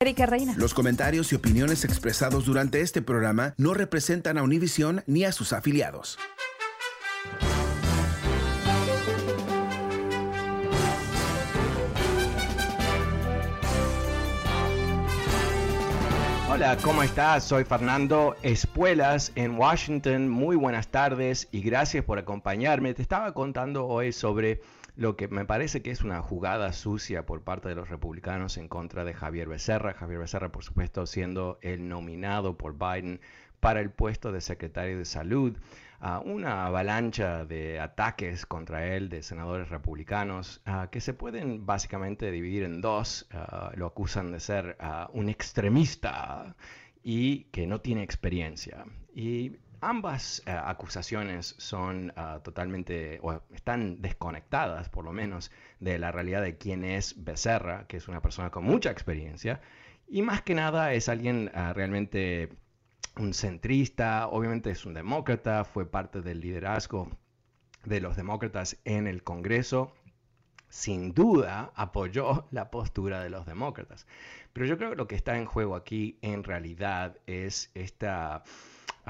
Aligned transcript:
Erika 0.00 0.26
Reina. 0.26 0.54
Los 0.56 0.74
comentarios 0.74 1.32
y 1.32 1.34
opiniones 1.34 1.84
expresados 1.84 2.44
durante 2.44 2.82
este 2.82 3.02
programa 3.02 3.54
no 3.56 3.74
representan 3.74 4.38
a 4.38 4.44
Univision 4.44 5.02
ni 5.08 5.24
a 5.24 5.32
sus 5.32 5.52
afiliados. 5.52 6.16
Hola, 16.48 16.78
¿cómo 16.80 17.02
estás? 17.02 17.42
Soy 17.42 17.64
Fernando 17.64 18.36
Espuelas 18.42 19.32
en 19.34 19.58
Washington. 19.58 20.28
Muy 20.28 20.54
buenas 20.54 20.86
tardes 20.86 21.48
y 21.50 21.60
gracias 21.60 22.04
por 22.04 22.20
acompañarme. 22.20 22.94
Te 22.94 23.02
estaba 23.02 23.34
contando 23.34 23.88
hoy 23.88 24.12
sobre 24.12 24.60
lo 24.98 25.16
que 25.16 25.28
me 25.28 25.44
parece 25.44 25.80
que 25.80 25.92
es 25.92 26.02
una 26.02 26.20
jugada 26.22 26.72
sucia 26.72 27.24
por 27.24 27.42
parte 27.42 27.68
de 27.68 27.76
los 27.76 27.88
republicanos 27.88 28.56
en 28.56 28.66
contra 28.66 29.04
de 29.04 29.14
Javier 29.14 29.48
Becerra. 29.48 29.94
Javier 29.94 30.18
Becerra, 30.18 30.50
por 30.50 30.64
supuesto, 30.64 31.06
siendo 31.06 31.60
el 31.62 31.88
nominado 31.88 32.58
por 32.58 32.76
Biden 32.76 33.20
para 33.60 33.78
el 33.80 33.90
puesto 33.90 34.32
de 34.32 34.40
secretario 34.40 34.98
de 34.98 35.04
salud. 35.04 35.56
Una 36.24 36.66
avalancha 36.66 37.44
de 37.44 37.78
ataques 37.78 38.44
contra 38.44 38.86
él 38.96 39.08
de 39.08 39.22
senadores 39.22 39.68
republicanos 39.68 40.62
que 40.90 41.00
se 41.00 41.14
pueden 41.14 41.64
básicamente 41.64 42.32
dividir 42.32 42.64
en 42.64 42.80
dos. 42.80 43.28
Lo 43.76 43.86
acusan 43.86 44.32
de 44.32 44.40
ser 44.40 44.76
un 45.12 45.28
extremista 45.28 46.56
y 47.04 47.44
que 47.52 47.68
no 47.68 47.80
tiene 47.80 48.02
experiencia. 48.02 48.84
Ambas 49.80 50.42
eh, 50.44 50.50
acusaciones 50.50 51.54
son 51.58 52.12
ah, 52.16 52.40
totalmente, 52.42 53.20
o 53.22 53.40
están 53.54 54.02
desconectadas 54.02 54.88
por 54.88 55.04
lo 55.04 55.12
menos, 55.12 55.52
de 55.78 55.98
la 55.98 56.10
realidad 56.10 56.42
de 56.42 56.58
quién 56.58 56.84
es 56.84 57.22
Becerra, 57.24 57.86
que 57.86 57.98
es 57.98 58.08
una 58.08 58.20
persona 58.20 58.50
con 58.50 58.64
mucha 58.64 58.90
experiencia, 58.90 59.60
y 60.08 60.22
más 60.22 60.42
que 60.42 60.54
nada 60.54 60.92
es 60.94 61.08
alguien 61.08 61.50
ah, 61.54 61.72
realmente 61.74 62.50
un 63.16 63.34
centrista, 63.34 64.28
obviamente 64.28 64.70
es 64.70 64.84
un 64.84 64.94
demócrata, 64.94 65.64
fue 65.64 65.86
parte 65.90 66.22
del 66.22 66.40
liderazgo 66.40 67.10
de 67.84 68.00
los 68.00 68.16
demócratas 68.16 68.78
en 68.84 69.06
el 69.06 69.22
Congreso, 69.22 69.94
sin 70.68 71.14
duda 71.14 71.72
apoyó 71.76 72.46
la 72.50 72.70
postura 72.70 73.22
de 73.22 73.30
los 73.30 73.46
demócratas. 73.46 74.06
Pero 74.52 74.66
yo 74.66 74.76
creo 74.76 74.90
que 74.90 74.96
lo 74.96 75.06
que 75.06 75.14
está 75.14 75.38
en 75.38 75.46
juego 75.46 75.76
aquí 75.76 76.18
en 76.22 76.42
realidad 76.42 77.16
es 77.26 77.70
esta 77.74 78.42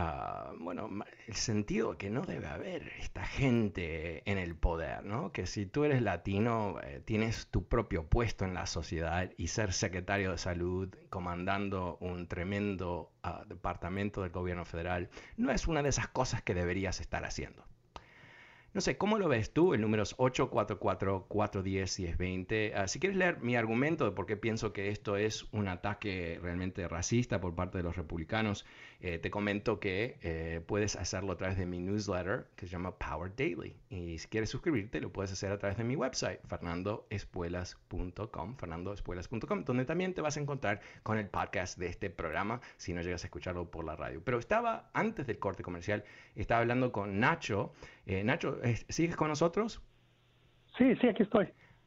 Ah, 0.00 0.52
bueno, 0.60 0.88
el 1.26 1.34
sentido 1.34 1.98
que 1.98 2.08
no 2.08 2.22
debe 2.22 2.46
haber 2.46 2.86
esta 3.00 3.24
gente 3.26 4.22
en 4.30 4.38
el 4.38 4.54
poder, 4.54 5.04
¿no? 5.04 5.32
Que 5.32 5.44
si 5.44 5.66
tú 5.66 5.82
eres 5.82 6.02
latino, 6.02 6.76
eh, 6.84 7.02
tienes 7.04 7.48
tu 7.48 7.66
propio 7.66 8.06
puesto 8.06 8.44
en 8.44 8.54
la 8.54 8.66
sociedad 8.66 9.32
y 9.36 9.48
ser 9.48 9.72
secretario 9.72 10.30
de 10.30 10.38
salud, 10.38 10.94
comandando 11.10 11.98
un 12.00 12.28
tremendo 12.28 13.10
ah, 13.24 13.42
departamento 13.48 14.22
del 14.22 14.30
gobierno 14.30 14.64
federal, 14.64 15.10
no 15.36 15.50
es 15.50 15.66
una 15.66 15.82
de 15.82 15.88
esas 15.88 16.06
cosas 16.06 16.42
que 16.42 16.54
deberías 16.54 17.00
estar 17.00 17.24
haciendo. 17.24 17.64
No 18.78 18.82
sé, 18.82 18.96
¿cómo 18.96 19.18
lo 19.18 19.26
ves 19.26 19.52
tú? 19.52 19.74
El 19.74 19.80
número 19.80 20.04
es 20.04 20.16
844-410-1020. 20.18 22.84
Uh, 22.84 22.86
si 22.86 23.00
quieres 23.00 23.18
leer 23.18 23.40
mi 23.40 23.56
argumento 23.56 24.04
de 24.04 24.12
por 24.12 24.24
qué 24.24 24.36
pienso 24.36 24.72
que 24.72 24.90
esto 24.90 25.16
es 25.16 25.48
un 25.50 25.66
ataque 25.66 26.38
realmente 26.40 26.86
racista 26.86 27.40
por 27.40 27.56
parte 27.56 27.78
de 27.78 27.82
los 27.82 27.96
republicanos, 27.96 28.64
eh, 29.00 29.18
te 29.18 29.32
comento 29.32 29.80
que 29.80 30.18
eh, 30.22 30.60
puedes 30.64 30.94
hacerlo 30.94 31.32
a 31.32 31.36
través 31.36 31.58
de 31.58 31.66
mi 31.66 31.80
newsletter 31.80 32.46
que 32.54 32.66
se 32.66 32.72
llama 32.72 32.96
Power 32.96 33.34
Daily. 33.34 33.74
Y 33.90 34.18
si 34.18 34.28
quieres 34.28 34.50
suscribirte, 34.50 35.00
lo 35.00 35.12
puedes 35.12 35.32
hacer 35.32 35.50
a 35.50 35.58
través 35.58 35.76
de 35.76 35.82
mi 35.82 35.96
website, 35.96 36.38
fernandoespuelas.com, 36.46 38.56
fernandoespuelas.com, 38.56 39.64
donde 39.64 39.86
también 39.86 40.14
te 40.14 40.20
vas 40.20 40.36
a 40.36 40.40
encontrar 40.40 40.82
con 41.02 41.18
el 41.18 41.28
podcast 41.28 41.78
de 41.78 41.88
este 41.88 42.10
programa 42.10 42.60
si 42.76 42.92
no 42.92 43.02
llegas 43.02 43.24
a 43.24 43.26
escucharlo 43.26 43.72
por 43.72 43.84
la 43.84 43.96
radio. 43.96 44.22
Pero 44.24 44.38
estaba, 44.38 44.88
antes 44.94 45.26
del 45.26 45.40
corte 45.40 45.64
comercial, 45.64 46.04
estaba 46.36 46.60
hablando 46.60 46.92
con 46.92 47.18
Nacho. 47.18 47.72
Eh, 48.08 48.24
Nacho, 48.24 48.58
¿Sigues 48.88 49.16
con 49.16 49.28
nosotros? 49.28 49.82
Sí, 50.78 50.96
sí, 50.96 51.08
aquí 51.08 51.24
estoy. 51.24 51.46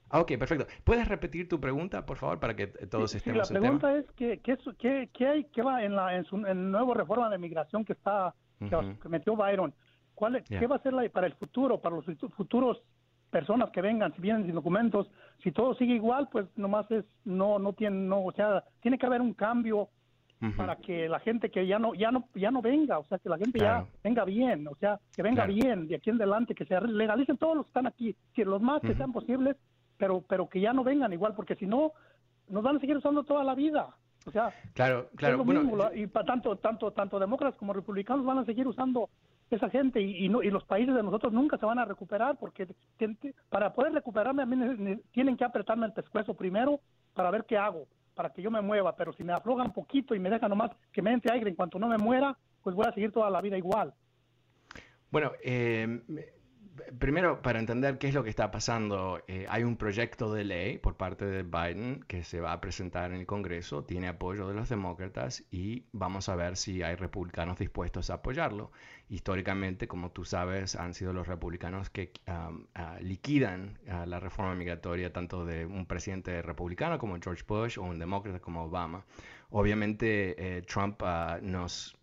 Ah, 0.10 0.20
ok, 0.20 0.38
perfecto. 0.38 0.68
¿Puedes 0.84 1.08
repetir 1.08 1.50
tu 1.50 1.60
pregunta, 1.60 2.06
por 2.06 2.18
favor, 2.18 2.40
para 2.40 2.56
que 2.56 2.68
todos 2.68 3.16
estemos 3.16 3.48
sí, 3.48 3.54
la 3.54 3.60
pregunta 3.60 3.98
es 3.98 4.06
que, 4.12 4.40
¿qué, 4.40 5.10
qué, 5.12 5.28
hay, 5.28 5.46
qué 5.46 5.62
va 5.64 5.84
en 5.84 5.96
la 5.96 6.16
en 6.16 6.26
su 6.26 6.36
en 6.46 6.70
nuevo 6.70 6.94
reforma 6.94 7.28
de 7.30 7.40
migración 7.40 7.84
que 7.84 7.94
está 7.94 8.36
que, 8.60 9.10
metió 9.10 9.36
Byron? 9.36 9.74
¿Cuál, 10.14 10.44
¿Qué 10.44 10.68
va 10.68 10.76
a 10.76 10.84
ser 10.84 10.94
la, 10.94 11.10
para 11.10 11.26
el 11.26 11.34
futuro, 11.34 11.82
para 11.82 11.96
los 11.96 12.06
futuros 12.36 12.84
personas 13.32 13.72
que 13.72 13.82
vengan, 13.82 14.14
si 14.14 14.22
vienen 14.22 14.46
sin 14.46 14.54
documentos? 14.54 15.10
Si 15.42 15.52
todo 15.52 15.74
sigue 15.74 15.96
igual, 15.96 16.30
pues 16.32 16.46
nomás 16.56 16.92
es 16.92 17.06
no 17.24 17.58
no 17.58 17.74
tiene 17.74 17.98
no, 17.98 18.26
o 18.26 18.32
sea, 18.34 18.64
tiene 18.82 19.00
que 19.00 19.08
haber 19.08 19.22
un 19.22 19.34
cambio 19.34 19.90
para 20.58 20.76
que 20.78 21.08
la 21.08 21.20
gente 21.20 21.52
que 21.52 21.68
ya 21.68 21.78
no 21.78 21.94
ya 21.94 22.12
no 22.12 22.28
ya 22.34 22.50
no 22.50 22.62
venga, 22.62 22.98
o 22.98 23.06
sea, 23.06 23.20
que 23.20 23.30
la 23.30 23.38
gente 23.38 23.60
ya 23.60 23.86
venga 24.04 24.26
bien, 24.26 24.68
o 24.68 24.76
sea, 24.76 25.00
que 25.16 25.22
venga 25.22 25.46
bien 25.46 25.88
de 25.88 25.96
aquí 25.96 26.10
en 26.10 26.16
adelante, 26.16 26.56
que 26.56 26.66
se 26.66 26.80
legalicen 26.82 27.38
todos 27.38 27.58
los 27.58 27.66
que 27.66 27.70
están 27.70 27.88
aquí, 27.88 28.16
que 28.34 28.44
los 28.44 28.62
más 28.62 28.82
que 28.82 28.96
sean 28.96 29.12
posibles, 29.12 29.56
pero 29.98 30.24
pero 30.28 30.50
que 30.50 30.60
ya 30.60 30.74
no 30.74 30.84
vengan 30.84 31.14
igual, 31.14 31.36
porque 31.36 31.56
si 31.56 31.68
no 31.68 31.94
nos 32.50 32.64
van 32.64 32.78
a 32.78 32.80
seguir 32.80 32.98
usando 32.98 33.24
toda 33.24 33.44
la 33.44 33.54
vida. 33.54 33.90
O 34.26 34.32
sea, 34.32 34.54
claro, 34.74 35.10
claro, 35.16 35.44
y 35.96 36.08
para 36.08 36.26
tanto 36.26 36.56
tanto 36.58 36.92
tanto 36.92 37.20
demócratas 37.20 37.58
como 37.58 37.74
republicanos 37.74 38.26
van 38.26 38.40
a 38.40 38.46
seguir 38.46 38.68
usando 38.68 39.10
esa 39.50 39.70
gente 39.70 40.00
y, 40.00 40.30
no, 40.30 40.42
y 40.42 40.50
los 40.50 40.64
países 40.64 40.96
de 40.96 41.04
nosotros 41.04 41.34
nunca 41.34 41.58
se 41.58 41.66
van 41.66 41.78
a 41.78 41.86
recuperar 41.86 42.38
porque 42.38 42.68
para 43.50 43.74
poder 43.74 43.94
recuperarme 43.94 44.44
a 44.44 44.46
mí 44.46 44.98
tienen 45.12 45.36
que 45.36 45.44
apretarme 45.44 45.88
el 45.88 45.94
pescuezo 45.94 46.34
primero 46.34 46.80
para 47.14 47.32
ver 47.32 47.46
qué 47.46 47.58
hago 47.58 47.86
para 48.14 48.32
que 48.32 48.42
yo 48.42 48.52
me 48.52 48.62
mueva, 48.62 48.96
pero 48.96 49.14
si 49.14 49.24
me 49.24 49.34
aflojan 49.34 49.68
un 49.68 49.74
poquito 49.74 50.16
y 50.16 50.20
me 50.20 50.30
dejan 50.30 50.50
nomás 50.50 50.72
que 50.92 51.02
me 51.02 51.12
entre 51.12 51.34
aire 51.34 51.50
en 51.50 51.56
cuanto 51.56 51.80
no 51.80 51.88
me 51.88 51.98
muera, 51.98 52.38
pues 52.64 52.76
voy 52.76 52.86
a 52.86 52.94
seguir 52.94 53.12
toda 53.12 53.30
la 53.30 53.42
vida 53.42 53.58
igual. 53.58 53.94
Bueno, 55.10 55.32
eh, 55.44 56.00
primero, 57.00 57.42
para 57.42 57.60
entender 57.60 57.98
qué 57.98 58.08
es 58.08 58.14
lo 58.14 58.24
que 58.24 58.30
está 58.30 58.52
pasando, 58.52 59.24
eh, 59.28 59.46
hay 59.50 59.64
un 59.64 59.78
proyecto 59.78 60.34
de 60.34 60.44
ley 60.44 60.78
por 60.78 60.96
parte 60.96 61.26
de 61.26 61.44
Biden 61.44 62.04
que 62.08 62.24
se 62.24 62.40
va 62.40 62.52
a 62.52 62.62
presentar 62.62 63.12
en 63.12 63.20
el 63.20 63.26
Congreso, 63.26 63.84
tiene 63.84 64.08
apoyo 64.08 64.48
de 64.48 64.54
los 64.54 64.70
demócratas 64.70 65.44
y 65.52 65.86
vamos 65.92 66.30
a 66.30 66.36
ver 66.36 66.58
si 66.58 66.84
hay 66.84 66.96
republicanos 66.96 67.60
dispuestos 67.60 68.10
a 68.10 68.16
apoyarlo. 68.16 68.72
Históricamente, 69.10 69.88
como 69.88 70.12
tú 70.12 70.24
sabes, 70.26 70.76
han 70.76 70.94
sido 70.94 71.14
los 71.14 71.28
republicanos 71.28 71.90
que 71.90 72.14
um, 72.28 72.66
uh, 72.76 73.02
liquidan 73.02 73.78
uh, 73.88 74.06
la 74.06 74.20
reforma 74.20 74.56
migratoria 74.56 75.12
tanto 75.12 75.46
de 75.46 75.66
un 75.66 75.86
presidente 75.86 76.42
republicano 76.42 76.98
como 76.98 77.18
George 77.22 77.44
Bush 77.48 77.78
o 77.78 77.84
un 77.84 78.00
demócrata 78.00 78.40
como 78.40 78.64
Obama. 78.64 79.04
Obviamente, 79.52 80.58
eh, 80.58 80.62
Trump 80.62 81.02
uh, 81.02 81.44
nos, 81.46 81.98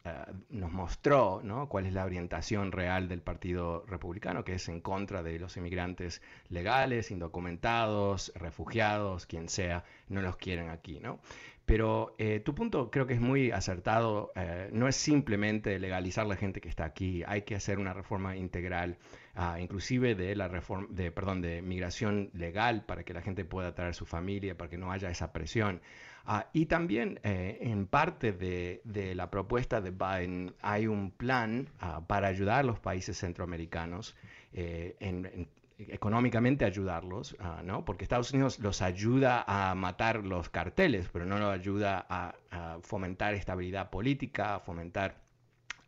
nos 0.51 0.71
mostró 0.71 1.41
¿no? 1.43 1.69
cuál 1.69 1.87
es 1.87 1.93
la 1.93 2.05
orientación 2.05 2.73
real 2.73 3.09
del 3.09 3.23
Partido 3.23 3.85
Republicano, 3.87 4.45
que 4.45 4.55
es 4.55 4.69
en 4.69 4.81
contra 4.81 5.23
de 5.23 5.39
los 5.39 5.57
inmigrantes 5.57 6.23
legales, 6.51 7.11
indocumentados, 7.11 8.33
refugiados, 8.35 9.27
quien 9.27 9.49
sea, 9.49 9.85
no 10.09 10.21
los 10.21 10.37
quieren 10.37 10.69
aquí, 10.69 11.01
¿no? 11.01 11.21
Pero 11.69 12.15
eh, 12.17 12.41
tu 12.41 12.55
punto 12.55 12.91
creo 12.91 13.07
que 13.07 13.13
es 13.13 13.21
muy 13.21 13.51
acertado. 13.51 14.33
Eh, 14.37 14.71
no 14.73 14.89
es 14.89 14.97
simplemente 14.97 15.79
legalizar 15.79 16.27
la 16.27 16.35
gente 16.35 16.63
que 16.63 16.69
está 16.71 16.87
aquí. 16.87 17.23
Hay 17.27 17.43
que 17.43 17.55
hacer 17.57 17.79
una 17.79 17.93
reforma 17.93 18.37
integral 18.37 18.97
ah, 19.39 19.59
inclusive 19.59 20.15
de 20.15 20.37
la 20.37 20.49
reforma, 20.49 20.87
de, 20.91 21.11
perdón, 21.11 21.41
de 21.41 21.63
migración 21.63 22.31
legal 22.35 22.85
para 22.85 23.05
que 23.05 23.15
la 23.15 23.23
gente 23.23 23.47
pueda 23.47 23.75
traer 23.75 23.95
su 23.95 24.05
familia, 24.05 24.59
para 24.59 24.69
que 24.69 24.77
no 24.77 24.93
haya 24.93 25.09
esa 25.09 25.33
presión. 25.33 25.81
Ah, 26.27 26.51
y 26.53 26.67
también 26.67 27.21
eh, 27.23 27.57
en 27.63 27.87
parte 27.87 28.33
de, 28.33 28.83
la 29.15 29.31
propuesta 29.31 29.81
de 29.81 29.93
Biden 29.93 30.55
hay 30.61 30.87
un 30.87 31.11
plan 31.11 31.71
para 32.07 32.29
ayudar 32.29 32.61
a 32.61 32.63
los 32.65 32.79
países 32.81 33.17
centroamericanos 33.17 34.15
eh, 34.53 34.97
en, 35.01 35.49
económicamente 35.79 36.65
ayudarlos, 36.65 37.37
ah, 37.41 37.63
¿no? 37.65 37.85
Porque 37.85 38.05
Estados 38.05 38.33
Unidos 38.33 38.59
los 38.59 38.83
ayuda 38.83 39.45
a 39.47 39.75
matar 39.75 40.25
los 40.25 40.49
carteles, 40.49 41.09
pero 41.13 41.25
no 41.25 41.39
los 41.39 41.53
ayuda 41.55 42.05
a, 42.09 42.35
fomentar 42.83 43.35
estabilidad 43.35 43.91
política, 43.91 44.57
a 44.57 44.61
fomentar 44.61 45.17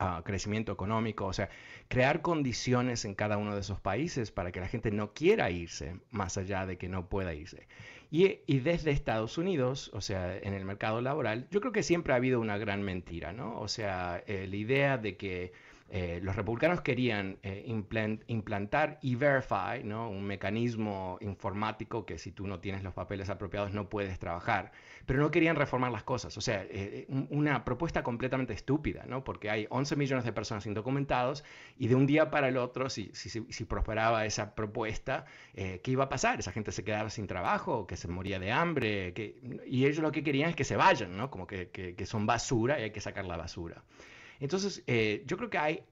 ah, 0.01 0.23
crecimiento 0.25 0.73
económico, 0.73 1.27
o 1.27 1.33
sea, 1.33 1.49
crear 1.87 2.23
condiciones 2.23 3.05
en 3.05 3.15
cada 3.15 3.37
uno 3.37 3.55
de 3.55 3.61
esos 3.61 3.79
países 3.81 4.33
para 4.33 4.51
que 4.51 4.59
la 4.59 4.67
gente 4.67 4.91
no 4.91 5.13
quiera 5.13 5.51
irse, 5.51 6.01
más 6.11 6.37
allá 6.37 6.67
de 6.67 6.79
que 6.79 6.89
no 6.89 7.09
pueda 7.09 7.35
irse. 7.35 7.69
Y, 8.11 8.41
y, 8.47 8.59
desde 8.59 8.91
Estados 8.91 9.39
Unidos, 9.39 9.91
o 9.95 10.01
sea, 10.01 10.37
en 10.37 10.53
el 10.53 10.65
mercado 10.65 11.01
laboral, 11.01 11.47
yo 11.53 11.61
creo 11.61 11.73
que 11.73 11.85
siempre 11.85 12.13
ha 12.13 12.17
habido 12.17 12.41
una 12.41 12.59
gran 12.59 12.83
mentira, 12.83 13.33
¿no? 13.33 13.61
O 13.61 13.69
sea, 13.69 14.25
eh, 14.27 14.49
la 14.49 14.57
idea 14.57 14.99
de 14.99 15.17
que 15.17 15.53
eh, 15.93 16.21
los 16.23 16.37
republicanos 16.37 16.83
querían 16.83 17.39
eh, 17.43 17.65
implantar 18.29 19.01
E-Verify, 19.03 19.83
¿no? 19.83 20.09
un 20.09 20.23
mecanismo 20.23 21.19
informático 21.21 22.07
que 22.07 22.17
si 22.17 22.31
tú 22.31 22.47
no 22.47 22.61
tienes 22.61 22.85
los 22.85 22.95
papeles 22.95 23.29
apropiados 23.29 23.75
no 23.75 23.89
puedes 23.89 24.21
trabajar, 24.21 24.71
pero 25.05 25.19
no 25.19 25.33
querían 25.33 25.57
reformar 25.57 25.91
las 25.91 26.05
cosas. 26.05 26.37
O 26.39 26.41
sea, 26.41 26.65
eh, 26.71 27.07
una 27.31 27.65
propuesta 27.65 28.05
completamente 28.05 28.53
estúpida, 28.53 29.05
¿no? 29.09 29.25
porque 29.25 29.51
hay 29.51 29.67
11 29.69 29.97
millones 29.97 30.25
de 30.25 30.33
personas 30.33 30.65
indocumentados 30.65 31.43
y 31.77 31.89
de 31.89 31.97
un 31.97 32.07
día 32.07 32.31
para 32.31 32.47
el 32.47 32.57
otro, 32.57 32.89
si, 32.89 33.11
si, 33.13 33.65
prosperaba 33.65 34.25
esa 34.27 34.55
propuesta, 34.55 35.25
¿qué 35.55 35.81
iba 35.87 36.05
a 36.05 36.09
pasar? 36.09 36.39
Esa 36.39 36.53
gente 36.53 36.71
se 36.71 36.85
quedaba 36.85 37.11
sin 37.11 37.27
trabajo, 37.27 37.87
que 37.87 37.97
se 37.97 38.07
moría 38.07 38.39
de 38.39 38.53
hambre, 38.53 39.13
que, 39.13 39.41
y 39.67 39.87
ellos 39.87 39.99
lo 39.99 40.13
que 40.13 40.23
querían 40.23 40.51
es 40.51 40.57
que 40.57 40.65
se 40.65 40.77
vayan, 40.77 41.17
¿no? 41.17 41.31
como 41.31 41.47
que, 41.47 41.71
que 41.71 42.07
son 42.07 42.27
basura 42.27 42.79
y 42.79 42.85
hay 42.85 42.91
que 42.91 43.01
sacar 43.01 43.25
la 43.25 43.37
basura. 43.37 43.83
Entonces, 44.41 44.83
eh, 44.87 45.23
yo 45.27 45.37
creo 45.37 45.51
que 45.51 45.59
hay, 45.59 45.85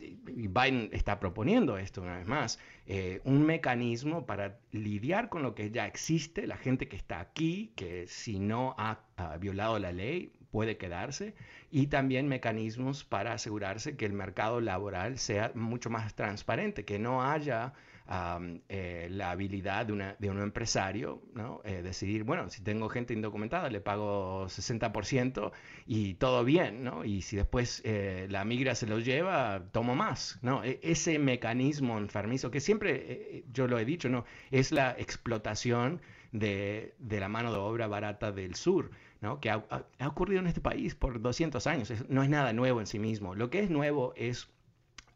Biden 0.00 0.90
está 0.92 1.20
proponiendo 1.20 1.78
esto 1.78 2.02
una 2.02 2.18
vez 2.18 2.26
más, 2.26 2.58
eh, 2.86 3.20
un 3.24 3.44
mecanismo 3.44 4.26
para 4.26 4.58
lidiar 4.72 5.28
con 5.28 5.42
lo 5.42 5.54
que 5.54 5.70
ya 5.70 5.86
existe, 5.86 6.46
la 6.46 6.56
gente 6.56 6.88
que 6.88 6.96
está 6.96 7.20
aquí, 7.20 7.72
que 7.76 8.06
si 8.06 8.38
no 8.38 8.74
ha 8.78 9.00
violado 9.38 9.78
la 9.78 9.92
ley 9.92 10.32
puede 10.50 10.76
quedarse, 10.76 11.34
y 11.70 11.88
también 11.88 12.28
mecanismos 12.28 13.04
para 13.04 13.34
asegurarse 13.34 13.96
que 13.96 14.06
el 14.06 14.12
mercado 14.12 14.60
laboral 14.60 15.18
sea 15.18 15.52
mucho 15.54 15.90
más 15.90 16.14
transparente, 16.14 16.84
que 16.84 16.98
no 16.98 17.22
haya 17.22 17.74
eh, 18.08 19.08
la 19.10 19.32
habilidad 19.32 19.86
de, 19.86 19.92
una, 19.92 20.16
de 20.18 20.30
un 20.30 20.40
empresario, 20.40 21.22
¿no? 21.34 21.60
Eh, 21.64 21.82
decidir, 21.82 22.22
bueno, 22.22 22.48
si 22.50 22.62
tengo 22.62 22.88
gente 22.88 23.12
indocumentada, 23.14 23.68
le 23.68 23.80
pago 23.80 24.46
60% 24.46 25.50
y 25.86 26.14
todo 26.14 26.44
bien, 26.44 26.84
¿no? 26.84 27.04
Y 27.04 27.22
si 27.22 27.36
después 27.36 27.82
eh, 27.84 28.28
la 28.30 28.44
migra 28.44 28.76
se 28.76 28.86
los 28.86 29.04
lleva, 29.04 29.64
tomo 29.72 29.96
más, 29.96 30.38
¿no? 30.42 30.62
E, 30.62 30.78
ese 30.82 31.18
mecanismo 31.18 31.98
enfermizo, 31.98 32.50
que 32.50 32.60
siempre, 32.60 33.44
yo 33.52 33.66
lo 33.66 33.78
he 33.78 33.84
dicho, 33.84 34.08
¿no? 34.08 34.24
Es 34.52 34.70
la 34.70 34.92
explotación 34.92 36.00
de, 36.30 36.94
la 37.00 37.28
mano 37.28 37.50
de 37.52 37.58
obra 37.58 37.88
barata 37.88 38.30
del 38.30 38.54
sur. 38.54 38.90
¿no? 39.22 39.40
que 39.40 39.50
ha, 39.50 39.64
ha, 39.98 40.08
ocurrido 40.08 40.42
en 40.42 40.46
este 40.46 40.60
país 40.60 40.94
por 40.94 41.20
200 41.22 41.66
años. 41.66 41.90
no 42.08 42.22
es 42.22 42.28
nada 42.28 42.52
nuevo 42.52 42.80
en 42.80 42.86
sí 42.86 42.98
mismo. 42.98 43.34
Lo 43.34 43.48
que 43.48 43.60
es 43.60 43.70
nuevo 43.70 44.12
es 44.14 44.50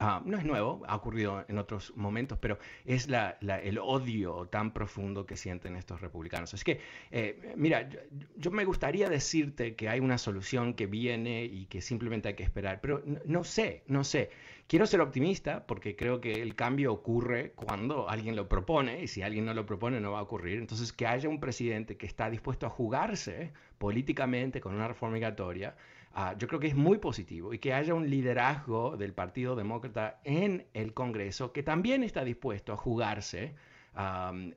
Ah, 0.03 0.23
no 0.25 0.39
es 0.39 0.47
nuevo, 0.47 0.83
ha 0.89 0.97
ocurrido 0.97 1.45
en 1.47 1.59
otros 1.59 1.95
momentos, 1.95 2.39
pero 2.39 2.59
es 2.87 3.07
el 3.07 3.79
odio 3.79 4.47
tan 4.47 4.73
profundo 4.73 5.27
que 5.27 5.37
sienten 5.37 5.77
estos 5.77 6.01
republicanos. 6.01 6.55
Es 6.55 6.65
que, 6.65 6.81
eh, 7.11 7.53
mira, 7.55 7.87
yo, 8.35 8.51
me 8.51 8.65
gustaría 8.65 9.11
decirte 9.11 9.75
que 9.75 9.91
hay 9.91 10.01
una 10.01 10.17
solución 10.17 10.73
que 10.73 10.87
viene 10.87 11.45
y 11.45 11.67
que 11.67 11.83
simplemente 11.83 12.29
hay 12.29 12.35
que 12.35 12.43
esperar, 12.43 12.81
pero 12.81 13.03
no, 13.27 13.45
sé, 13.45 13.83
no 13.89 14.03
sé. 14.03 14.31
Quiero 14.69 14.87
ser 14.87 15.03
optimista 15.03 15.67
porque 15.67 15.97
creo 15.97 16.19
que 16.19 16.33
el 16.33 16.55
cambio 16.55 16.95
ocurre 16.95 17.53
cuando 17.55 18.09
alguien 18.09 18.37
lo 18.37 18.49
propone 18.49 19.03
y 19.03 19.07
si 19.07 19.21
alguien 19.21 19.45
no 19.45 19.53
lo 19.53 19.67
propone 19.67 20.01
no 20.01 20.13
va 20.13 20.21
a 20.21 20.23
ocurrir. 20.23 20.61
Entonces, 20.61 20.95
que 20.95 21.07
haya 21.07 21.29
un 21.29 21.41
presidente 21.41 21.99
que 21.99 22.07
está 22.07 22.31
dispuesto 22.31 22.65
a 22.65 22.71
jugarse 22.71 23.53
políticamente 23.77 24.63
con 24.63 24.75
una 24.75 24.89
reforma 24.89 25.15
migratoria 25.15 25.77
Ah, 26.13 26.35
yo 26.37 26.49
creo 26.49 26.59
que 26.59 26.67
es 26.67 26.75
muy 26.75 26.99
positivo 26.99 27.55
y 27.55 27.59
que 27.59 27.73
haya 27.73 27.95
un 27.95 28.11
liderazgo 28.11 28.97
del 28.97 29.13
Partido 29.13 29.55
Demócrata 29.55 30.21
en 30.25 30.67
el 30.75 30.93
Congreso 30.93 31.53
que 31.53 31.63
también 31.63 32.03
está 32.03 32.25
dispuesto 32.25 32.73
a 32.73 32.77
jugarse 32.77 33.55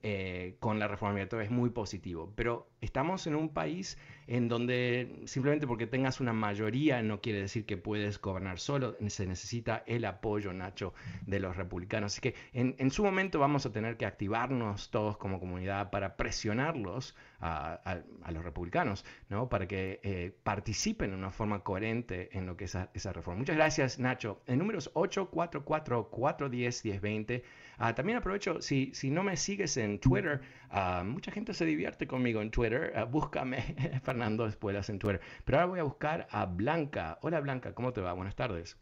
eh, 0.04 0.56
con 0.60 0.80
la 0.80 0.88
reforma 0.88 1.16
migratoria 1.16 1.46
es 1.46 1.52
muy 1.52 1.70
positivo. 1.70 2.32
Pero 2.36 2.68
estamos 2.84 3.26
en 3.28 3.36
un 3.36 3.50
país 3.50 3.98
en 4.28 4.48
donde 4.48 5.22
simplemente 5.26 5.68
porque 5.68 5.86
tengas 5.88 6.22
una 6.22 6.34
mayoría 6.34 7.02
no 7.02 7.22
quiere 7.22 7.42
decir 7.42 7.66
que 7.66 7.78
puedes 7.78 8.22
gobernar 8.22 8.60
solo, 8.60 8.96
se 9.08 9.26
necesita 9.26 9.84
el 9.86 10.06
apoyo, 10.06 10.54
Nacho, 10.54 10.94
de 11.26 11.40
los 11.40 11.58
republicanos. 11.58 12.14
Así 12.14 12.22
que 12.22 12.36
en, 12.54 12.92
su 12.92 13.04
momento 13.04 13.40
vamos 13.40 13.66
a 13.66 13.72
tener 13.72 13.98
que 13.98 14.06
activarnos 14.06 14.92
todos 14.92 15.18
como 15.18 15.40
comunidad 15.40 15.90
para 15.90 16.16
presionarlos 16.16 17.16
a, 17.40 18.04
los 18.32 18.44
republicanos, 18.44 19.04
¿no? 19.30 19.50
para 19.50 19.68
que 19.68 20.00
eh, 20.04 20.32
participen 20.44 21.10
de 21.12 21.18
una 21.18 21.32
forma 21.32 21.64
coherente 21.64 22.30
en 22.38 22.46
lo 22.46 22.56
que 22.56 22.66
es 22.66 22.78
esa, 22.94 23.14
reforma. 23.14 23.40
Muchas 23.40 23.56
gracias, 23.58 23.98
Nacho. 24.00 24.42
En 24.48 24.60
números 24.60 24.92
844-410-1020. 24.94 27.44
Ah, 27.78 27.96
también 27.96 28.18
aprovecho, 28.18 28.62
si, 28.62 28.92
si 28.94 29.10
no 29.10 29.24
me 29.24 29.36
sigues 29.36 29.78
en 29.78 30.00
Twitter, 30.00 30.42
ah, 30.70 31.04
mucha 31.06 31.32
gente 31.32 31.54
se 31.54 31.66
divierte 31.66 32.08
conmigo 32.08 32.42
en 32.42 32.52
Twitter. 32.52 32.73
Uh, 32.74 33.06
búscame 33.08 33.62
Fernando 34.04 34.46
Espuelas 34.46 34.90
en 34.90 35.00
Twitter. 35.00 35.22
Pero 35.46 35.58
ahora 35.58 35.70
voy 35.70 35.80
a 35.80 35.84
buscar 35.84 36.28
a 36.32 36.46
Blanca. 36.46 37.20
Hola 37.22 37.40
Blanca, 37.40 37.74
¿cómo 37.74 37.94
te 37.94 38.02
va? 38.02 38.14
Buenas 38.14 38.36
tardes. 38.36 38.78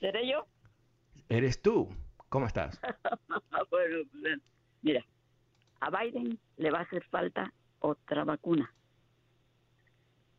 ¿Seré 0.00 0.28
yo? 0.28 0.46
Eres 1.28 1.60
tú. 1.60 1.88
¿Cómo 2.28 2.46
estás? 2.46 2.80
bueno, 3.70 3.98
mira, 4.82 5.04
a 5.80 5.90
Biden 5.90 6.38
le 6.56 6.70
va 6.70 6.80
a 6.80 6.82
hacer 6.82 7.04
falta 7.04 7.52
otra 7.80 8.24
vacuna. 8.24 8.72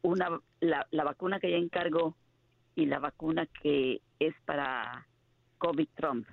Una, 0.01 0.39
la, 0.59 0.87
la 0.91 1.03
vacuna 1.03 1.39
que 1.39 1.51
ya 1.51 1.57
encargó 1.57 2.15
y 2.75 2.85
la 2.85 2.99
vacuna 2.99 3.47
que 3.61 4.01
es 4.19 4.35
para 4.45 5.07
COVID 5.57 5.87
Trump. 5.95 6.27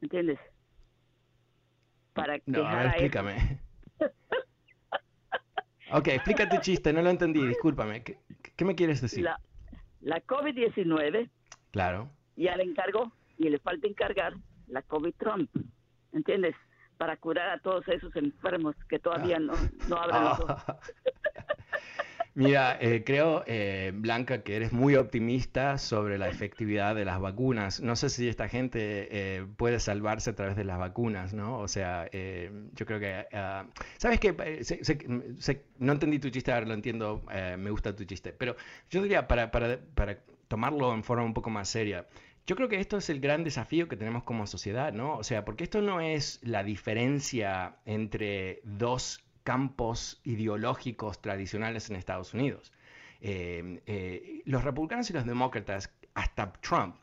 ¿Entiendes? 0.00 0.38
Para 2.14 2.38
no, 2.46 2.66
a 2.66 2.76
ver, 2.76 2.86
explícame. 2.86 3.60
ok, 5.92 6.08
explica 6.08 6.48
tu 6.48 6.58
chiste, 6.58 6.92
no 6.92 7.02
lo 7.02 7.10
entendí, 7.10 7.44
discúlpame. 7.46 8.02
¿Qué, 8.02 8.64
me 8.64 8.74
quieres 8.74 9.00
decir? 9.00 9.24
La, 9.24 9.40
la 10.00 10.22
COVID-19. 10.24 11.30
Claro. 11.70 12.10
Ya 12.36 12.56
le 12.56 12.64
encargó 12.64 13.12
y 13.38 13.48
le 13.48 13.58
falta 13.58 13.86
encargar 13.86 14.34
la 14.66 14.82
COVID-Trump. 14.82 15.50
¿Entiendes? 16.12 16.54
Para 16.96 17.16
curar 17.16 17.50
a 17.50 17.58
todos 17.58 17.86
esos 17.88 18.14
enfermos 18.16 18.74
que 18.88 18.98
todavía 18.98 19.38
no, 19.38 19.52
no 19.88 19.96
abren 19.96 20.24
los 20.24 20.40
ojos. 20.40 20.62
Mira, 22.36 22.76
eh, 22.82 23.02
creo, 23.02 23.44
eh, 23.46 23.92
Blanca, 23.94 24.42
que 24.42 24.56
eres 24.56 24.70
muy 24.70 24.94
optimista 24.94 25.78
sobre 25.78 26.18
la 26.18 26.28
efectividad 26.28 26.94
de 26.94 27.06
las 27.06 27.18
vacunas. 27.18 27.80
No 27.80 27.96
sé 27.96 28.10
si 28.10 28.28
esta 28.28 28.46
gente 28.46 29.08
eh, 29.10 29.46
puede 29.56 29.80
salvarse 29.80 30.28
a 30.28 30.34
través 30.34 30.54
de 30.54 30.64
las 30.64 30.76
vacunas, 30.78 31.32
¿no? 31.32 31.58
O 31.58 31.66
sea, 31.66 32.10
yo 32.12 32.84
creo 32.84 33.00
que... 33.00 33.26
Ah, 33.32 33.64
¿Sabes 33.96 34.20
qué? 34.20 34.34
no 35.78 35.92
entendí 35.92 36.18
tu 36.18 36.28
chiste, 36.28 36.52
ahora 36.52 36.66
lo 36.66 36.74
entiendo, 36.74 37.24
me 37.56 37.70
gusta 37.70 37.96
tu 37.96 38.04
chiste. 38.04 38.34
Pero 38.34 38.54
yo 38.90 39.02
diría, 39.02 39.26
para, 39.26 39.50
para, 39.50 39.80
para 39.94 40.18
tomarlo 40.48 40.92
en 40.92 41.04
forma 41.04 41.24
un 41.24 41.32
poco 41.32 41.48
más 41.48 41.70
seria, 41.70 42.06
yo 42.46 42.54
creo 42.54 42.68
que 42.68 42.78
esto 42.78 42.98
es 42.98 43.08
el 43.08 43.20
gran 43.20 43.44
desafío 43.44 43.88
que 43.88 43.96
tenemos 43.96 44.24
como 44.24 44.46
sociedad, 44.46 44.92
¿no? 44.92 45.16
O 45.16 45.24
sea, 45.24 45.46
porque 45.46 45.64
esto 45.64 45.80
no 45.80 46.02
es 46.02 46.38
la 46.42 46.62
diferencia 46.64 47.76
entre 47.86 48.60
dos 48.62 49.25
campos 49.46 50.20
ideológicos 50.24 51.22
tradicionales 51.22 51.88
en 51.88 51.94
Estados 51.94 52.34
Unidos. 52.34 52.72
Eh, 53.20 53.80
eh, 53.86 54.42
los 54.44 54.64
republicanos 54.64 55.08
y 55.08 55.12
los 55.12 55.24
demócratas, 55.24 55.88
hasta 56.14 56.52
Trump, 56.54 56.96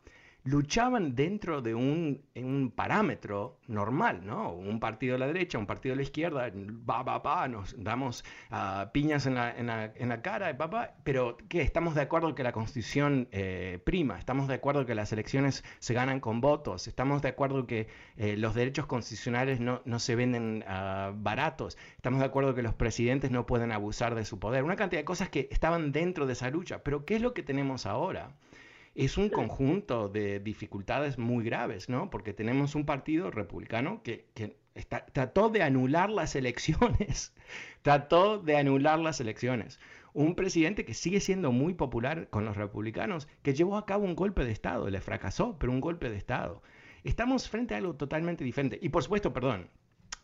luchaban 0.45 1.15
dentro 1.15 1.61
de 1.61 1.73
un, 1.73 2.21
un, 2.35 2.71
parámetro 2.75 3.59
normal, 3.67 4.25
¿no? 4.25 4.51
Un 4.51 4.79
partido 4.79 5.13
de 5.13 5.19
la 5.19 5.27
derecha, 5.27 5.57
un 5.57 5.65
partido 5.65 5.93
de 5.93 5.97
la 5.97 6.03
izquierda, 6.03 6.51
va, 6.89 7.01
va, 7.01 7.19
va, 7.19 7.47
nos 7.47 7.81
damos 7.81 8.25
uh, 8.51 8.91
piñas 8.91 9.25
en 9.25 9.35
la, 9.35 9.57
en, 9.57 9.67
la, 9.67 9.93
en 9.95 10.09
la, 10.09 10.21
cara, 10.21 10.55
papá, 10.57 10.95
pero 11.03 11.37
¿qué? 11.47 11.61
Estamos 11.61 11.95
de 11.95 12.01
acuerdo 12.01 12.35
que 12.35 12.43
la 12.43 12.51
constitución 12.51 13.29
eh, 13.31 13.79
prima, 13.85 14.19
estamos 14.19 14.49
de 14.49 14.55
acuerdo 14.55 14.85
que 14.85 14.95
las 14.95 15.13
elecciones 15.13 15.63
se 15.79 15.93
ganan 15.93 16.19
con 16.19 16.41
votos, 16.41 16.87
estamos 16.87 17.21
de 17.21 17.29
acuerdo 17.29 17.65
que 17.65 17.87
eh, 18.17 18.35
los 18.35 18.53
derechos 18.53 18.85
constitucionales 18.85 19.61
no, 19.61 19.81
no 19.85 19.99
se 19.99 20.15
venden 20.15 20.65
uh, 20.67 21.13
baratos, 21.15 21.77
estamos 21.95 22.19
de 22.19 22.25
acuerdo 22.25 22.53
que 22.53 22.63
los 22.63 22.73
presidentes 22.73 23.31
no 23.31 23.45
pueden 23.45 23.71
abusar 23.71 24.13
de 24.13 24.25
su 24.25 24.39
poder, 24.39 24.63
una 24.63 24.75
cantidad 24.75 24.99
de 24.99 25.05
cosas 25.05 25.29
que 25.29 25.47
estaban 25.51 25.93
dentro 25.93 26.25
de 26.25 26.33
esa 26.33 26.49
lucha, 26.49 26.83
pero 26.83 27.05
¿qué 27.05 27.15
es 27.15 27.21
lo 27.21 27.33
que 27.33 27.43
tenemos 27.43 27.85
ahora? 27.85 28.35
Es 28.95 29.17
un 29.17 29.29
conjunto 29.29 30.07
de 30.07 30.39
dificultades 30.39 31.17
muy 31.17 31.43
graves, 31.43 31.89
¿no? 31.89 32.09
Porque 32.09 32.33
tenemos 32.33 32.75
un 32.75 32.85
partido 32.85 33.31
republicano 33.31 34.01
que, 34.03 34.27
trató 35.13 35.49
de 35.49 35.63
anular 35.63 36.09
las 36.09 36.35
elecciones, 36.35 37.33
trató 37.81 38.37
de 38.37 38.57
anular 38.57 38.99
las 38.99 39.19
elecciones. 39.19 39.79
Un 40.13 40.35
presidente 40.35 40.85
que 40.85 40.93
sigue 40.93 41.19
siendo 41.19 41.51
muy 41.51 41.73
popular 41.73 42.29
con 42.29 42.45
los 42.45 42.55
republicanos, 42.55 43.27
que 43.41 43.55
llevó 43.55 43.77
a 43.77 43.85
cabo 43.85 44.05
un 44.05 44.15
golpe 44.15 44.45
de 44.45 44.51
Estado, 44.51 44.89
le 44.89 45.01
fracasó, 45.01 45.57
pero 45.57 45.71
un 45.71 45.81
golpe 45.81 46.09
de 46.09 46.17
Estado. 46.17 46.61
Estamos 47.03 47.49
frente 47.49 47.73
a 47.73 47.77
algo 47.77 47.95
totalmente 47.95 48.43
diferente. 48.43 48.77
Y 48.81 48.89
por 48.89 49.03
supuesto, 49.03 49.33
perdón, 49.33 49.69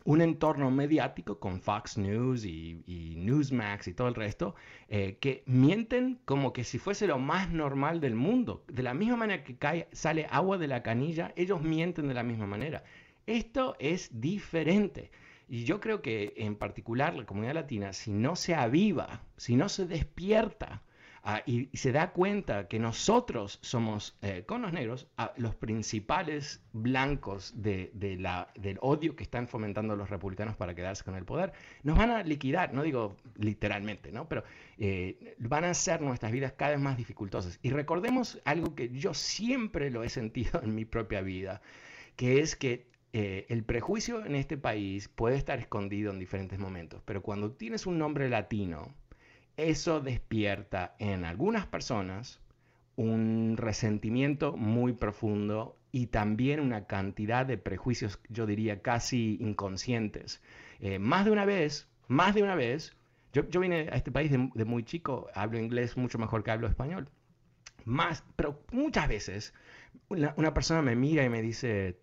un 0.04 0.20
entorno 0.20 0.70
mediático 0.70 1.38
con 1.38 1.60
Fox 1.60 1.98
News 1.98 2.44
y, 2.44 3.14
Newsmax 3.16 3.88
y 3.88 3.94
todo 3.94 4.08
el 4.08 4.14
resto, 4.14 4.54
eh, 4.88 5.18
que 5.20 5.42
mienten 5.46 6.20
como 6.24 6.52
que 6.52 6.64
si 6.64 6.78
fuese 6.78 7.06
lo 7.06 7.18
más 7.18 7.50
normal 7.50 8.00
del 8.00 8.14
mundo. 8.14 8.64
De 8.68 8.82
la 8.82 8.94
misma 8.94 9.16
manera 9.16 9.44
que 9.44 9.88
sale 9.92 10.26
agua 10.30 10.58
de 10.58 10.68
la 10.68 10.82
canilla, 10.82 11.32
ellos 11.36 11.62
mienten 11.62 12.08
de 12.08 12.14
la 12.14 12.22
misma 12.22 12.46
manera. 12.46 12.82
Esto 13.26 13.76
es 13.78 14.20
diferente. 14.20 15.10
Y 15.48 15.64
yo 15.64 15.80
creo 15.80 16.00
que 16.00 16.32
en 16.36 16.56
particular 16.56 17.14
la 17.14 17.26
comunidad 17.26 17.54
latina, 17.54 17.92
si 17.92 18.12
no 18.12 18.36
se 18.36 18.54
aviva, 18.54 19.22
si 19.36 19.56
no 19.56 19.68
se 19.68 19.84
despierta, 19.84 20.82
Ah, 21.22 21.42
y, 21.44 21.68
se 21.76 21.92
da 21.92 22.12
cuenta 22.12 22.66
que 22.66 22.78
nosotros 22.78 23.58
somos, 23.60 24.16
eh, 24.22 24.44
con 24.46 24.62
los 24.62 24.72
negros, 24.72 25.06
ah, 25.18 25.34
los 25.36 25.54
principales 25.54 26.62
blancos 26.72 27.52
de, 27.56 27.90
la, 28.18 28.48
del 28.54 28.78
odio 28.80 29.16
que 29.16 29.22
están 29.22 29.46
fomentando 29.46 29.96
los 29.96 30.08
republicanos 30.08 30.56
para 30.56 30.74
quedarse 30.74 31.04
con 31.04 31.16
el 31.16 31.26
poder, 31.26 31.52
nos 31.82 31.98
van 31.98 32.10
a 32.10 32.22
liquidar, 32.22 32.72
no 32.72 32.82
digo 32.82 33.16
literalmente, 33.36 34.12
¿no? 34.12 34.28
pero 34.28 34.44
eh, 34.78 35.36
van 35.38 35.64
a 35.64 35.70
hacer 35.70 36.00
nuestras 36.00 36.32
vidas 36.32 36.54
cada 36.56 36.72
vez 36.72 36.80
más 36.80 36.96
dificultosas. 36.96 37.58
Y 37.62 37.70
recordemos 37.70 38.40
algo 38.46 38.74
que 38.74 38.88
yo 38.88 39.12
siempre 39.12 39.90
lo 39.90 40.02
he 40.02 40.08
sentido 40.08 40.62
en 40.62 40.74
mi 40.74 40.86
propia 40.86 41.20
vida, 41.20 41.60
que 42.16 42.40
es 42.40 42.56
que 42.56 42.88
eh, 43.12 43.44
el 43.48 43.64
prejuicio 43.64 44.24
en 44.24 44.36
este 44.36 44.56
país 44.56 45.08
puede 45.08 45.36
estar 45.36 45.58
escondido 45.58 46.12
en 46.12 46.18
diferentes 46.18 46.58
momentos, 46.58 47.02
pero 47.04 47.22
cuando 47.22 47.52
tienes 47.52 47.86
un 47.86 47.98
nombre 47.98 48.28
latino, 48.28 48.94
eso 49.68 50.00
despierta 50.00 50.94
en 50.98 51.24
algunas 51.24 51.66
personas 51.66 52.40
un 52.96 53.56
resentimiento 53.56 54.56
muy 54.56 54.92
profundo 54.92 55.76
y 55.92 56.08
también 56.08 56.60
una 56.60 56.86
cantidad 56.86 57.46
de 57.46 57.58
prejuicios, 57.58 58.20
yo 58.28 58.46
diría, 58.46 58.82
casi 58.82 59.38
inconscientes. 59.40 60.40
Eh, 60.80 60.98
más 60.98 61.24
de 61.24 61.30
una 61.30 61.44
vez, 61.44 61.88
más 62.08 62.34
de 62.34 62.42
una 62.42 62.54
vez, 62.54 62.94
yo, 63.32 63.60
vine 63.60 63.88
a 63.92 63.96
este 63.96 64.10
país 64.12 64.30
de, 64.30 64.64
muy 64.64 64.84
chico, 64.84 65.28
hablo 65.34 65.58
inglés 65.58 65.96
mucho 65.96 66.18
mejor 66.18 66.42
que 66.42 66.50
hablo 66.50 66.66
español. 66.66 67.08
Más, 67.84 68.24
pero 68.36 68.60
muchas 68.72 69.08
veces 69.08 69.54
una 70.08 70.52
persona 70.52 70.82
me 70.82 70.96
mira 70.96 71.24
y 71.24 71.28
me 71.28 71.40
dice, 71.40 71.98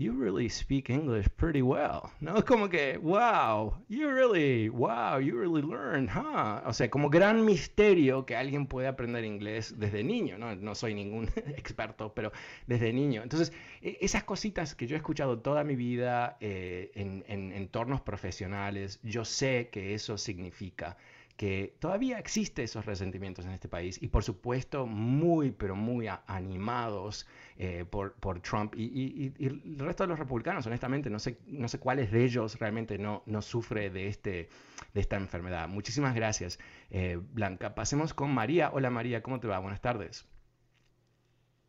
you 0.00 0.12
really 0.12 0.48
speak 0.48 0.88
English 0.88 1.28
pretty 1.36 1.60
well. 1.60 2.10
¿No? 2.20 2.42
Como 2.46 2.68
que, 2.68 2.96
wow, 2.96 3.74
you 3.88 4.08
really, 4.10 4.70
wow, 4.70 5.18
you 5.18 5.36
really 5.38 5.60
learn, 5.60 6.08
huh? 6.08 6.62
O 6.64 6.72
sea, 6.72 6.88
como 6.88 7.10
gran 7.10 7.44
misterio 7.44 8.24
que 8.24 8.34
alguien 8.34 8.66
puede 8.66 8.88
aprender 8.88 9.24
inglés 9.24 9.78
desde 9.78 10.02
niño, 10.02 10.38
¿no? 10.38 10.56
No 10.56 10.74
soy 10.74 10.94
ningún 10.94 11.28
experto, 11.56 12.14
pero 12.14 12.32
desde 12.66 12.94
niño. 12.94 13.22
Entonces, 13.22 13.52
e, 13.82 13.98
esas 14.00 14.24
cositas 14.24 14.74
que 14.74 14.86
yo 14.86 14.96
he 14.96 14.98
escuchado 14.98 15.40
toda 15.40 15.64
mi 15.64 15.76
vida 15.76 16.38
eh, 16.40 16.90
en, 16.94 17.22
en 17.28 17.52
entornos 17.52 18.00
profesionales, 18.00 19.00
yo 19.02 19.26
sé 19.26 19.68
que 19.70 19.92
eso 19.92 20.16
significa 20.16 20.96
que 21.40 21.74
todavía 21.78 22.18
existe 22.18 22.62
esos 22.62 22.84
resentimientos 22.84 23.46
en 23.46 23.52
este 23.52 23.66
país 23.66 24.02
y 24.02 24.08
por 24.08 24.22
supuesto 24.22 24.84
muy, 24.84 25.52
pero 25.52 25.74
muy 25.74 26.06
animados 26.26 27.26
eh, 27.56 27.86
por, 27.88 28.12
por, 28.12 28.42
Trump 28.42 28.74
y, 28.76 29.32
el 29.38 29.78
resto 29.78 30.02
de 30.04 30.08
los 30.08 30.18
republicanos, 30.18 30.66
honestamente, 30.66 31.08
no 31.08 31.18
sé, 31.18 31.38
no 31.46 31.66
sé 31.68 31.80
cuáles 31.80 32.10
de 32.12 32.26
ellos 32.26 32.58
realmente 32.58 32.98
no, 32.98 33.22
no 33.24 33.40
sufre 33.40 33.88
de, 33.88 34.08
este, 34.08 34.50
de 34.92 35.00
esta 35.00 35.16
enfermedad. 35.16 35.66
Muchísimas 35.66 36.14
gracias, 36.14 36.58
eh, 36.90 37.18
Blanca. 37.18 37.74
Pasemos 37.74 38.12
con 38.12 38.34
María. 38.34 38.70
Hola 38.74 38.90
María, 38.90 39.22
¿cómo 39.22 39.40
te 39.40 39.48
va? 39.48 39.58
Buenas 39.60 39.80
tardes. 39.80 40.28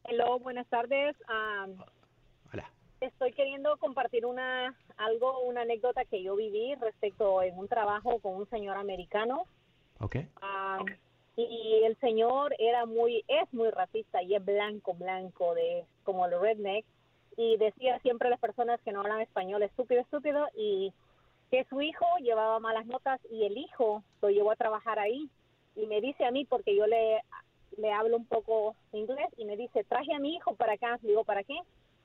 Hello, 0.04 0.38
buenas 0.40 0.68
tardes. 0.68 1.16
Hola. 2.52 2.70
Estoy 3.00 3.32
queriendo 3.32 3.78
compartir 3.78 4.26
una 4.26 4.76
algo, 4.98 5.40
una 5.44 5.62
anécdota 5.62 6.04
que 6.04 6.22
yo 6.22 6.36
viví 6.36 6.76
respecto 6.76 7.42
en 7.42 7.58
un 7.58 7.70
trabajo 7.70 8.20
con 8.20 8.36
un 8.36 8.50
señor 8.50 8.76
americano 8.76 9.46
Okay. 10.04 10.28
y 11.38 11.84
el 11.84 11.96
señor 11.98 12.56
era 12.58 12.86
muy, 12.86 13.24
es 13.28 13.54
muy 13.54 13.70
racista 13.70 14.22
y 14.24 14.36
es 14.36 14.44
blanco, 14.44 14.94
blanco, 14.94 15.54
de 15.54 15.86
como 16.04 16.26
el 16.26 16.40
redneck. 16.40 16.86
Y 17.38 17.58
decía 17.58 18.00
siempre 18.00 18.28
a 18.28 18.32
las 18.32 18.40
personas 18.40 18.82
que 18.82 18.92
no 18.92 19.02
hablan 19.02 19.22
español, 19.22 19.64
estúpido, 19.64 20.02
estúpido, 20.02 20.48
y 20.56 20.92
que 21.50 21.66
su 21.66 21.82
hijo 21.82 22.06
llevaba 22.20 22.60
malas 22.60 22.86
notas 22.86 23.20
y 23.30 23.46
el 23.46 23.58
hijo 23.58 24.04
lo 24.22 24.30
llevó 24.30 24.52
a 24.52 24.58
trabajar 24.58 25.00
ahí. 25.00 25.30
Y 25.76 25.86
me 25.86 26.02
dice 26.02 26.26
a 26.26 26.32
mí, 26.32 26.46
porque 26.46 26.76
yo 26.76 26.88
le, 26.88 27.22
le 27.78 27.94
hablo 27.94 28.18
un 28.18 28.26
poco 28.26 28.76
inglés, 28.92 29.30
y 29.38 29.46
me 29.46 29.56
dice, 29.56 29.84
traje 29.86 30.14
a 30.14 30.20
mi 30.20 30.36
hijo 30.36 30.56
para 30.56 30.74
acá. 30.74 31.00
Digo, 31.02 31.24
¿para 31.24 31.44
qué? 31.44 31.58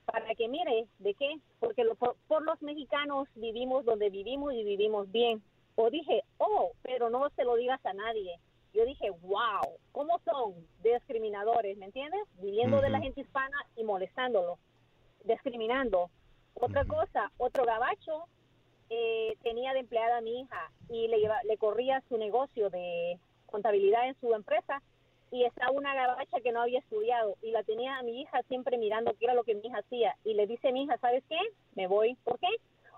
Para 0.05 0.33
que 0.35 0.47
mire, 0.47 0.87
¿de 0.99 1.13
qué? 1.13 1.37
Porque 1.59 1.83
por 2.27 2.41
los 2.43 2.61
mexicanos 2.61 3.27
vivimos 3.35 3.83
donde 3.83 4.09
vivimos 4.09 4.53
y 4.53 4.63
vivimos 4.63 5.11
bien 5.11 5.41
o 5.77 5.91
dije, 5.91 6.23
oh, 6.39 6.71
pero 6.81 7.09
no 7.09 7.29
se 7.35 7.43
lo 7.43 7.55
digas 7.55 7.79
a 7.85 7.93
nadie. 7.93 8.39
Yo 8.73 8.83
dije, 8.83 9.11
wow, 9.21 9.77
¿cómo 9.91 10.19
son 10.25 10.55
discriminadores, 10.81 11.77
me 11.77 11.85
entiendes? 11.85 12.21
Viviendo 12.41 12.81
de 12.81 12.89
la 12.89 12.99
gente 12.99 13.21
hispana 13.21 13.57
y 13.75 13.83
molestándolo, 13.83 14.57
discriminando. 15.23 16.09
Otra 16.55 16.83
cosa, 16.83 17.31
otro 17.37 17.63
gabacho 17.63 18.25
eh, 18.89 19.37
tenía 19.43 19.73
de 19.73 19.81
empleada 19.81 20.17
a 20.17 20.21
mi 20.21 20.41
hija 20.41 20.71
y 20.89 21.07
le, 21.07 21.17
le 21.43 21.57
corría 21.57 22.03
su 22.09 22.17
negocio 22.17 22.71
de 22.71 23.19
contabilidad 23.45 24.07
en 24.07 24.19
su 24.19 24.33
empresa 24.33 24.81
y 25.31 25.43
estaba 25.43 25.71
una 25.71 25.93
gabacha 25.93 26.39
que 26.41 26.51
no 26.51 26.61
había 26.61 26.79
estudiado 26.79 27.35
y 27.43 27.51
la 27.51 27.61
tenía 27.61 27.97
a 27.97 28.03
mi 28.03 28.21
hija 28.21 28.41
siempre 28.47 28.79
mirando 28.79 29.13
qué 29.19 29.25
era 29.25 29.35
lo 29.35 29.43
que 29.43 29.53
mi 29.53 29.61
hija 29.67 29.79
hacía 29.79 30.15
y 30.23 30.33
le 30.33 30.47
dice 30.47 30.69
a 30.69 30.71
mi 30.71 30.83
hija, 30.83 30.97
¿sabes 30.97 31.23
qué? 31.29 31.37
Me 31.75 31.85
voy. 31.85 32.15
¿Por 32.23 32.39
qué? 32.39 32.47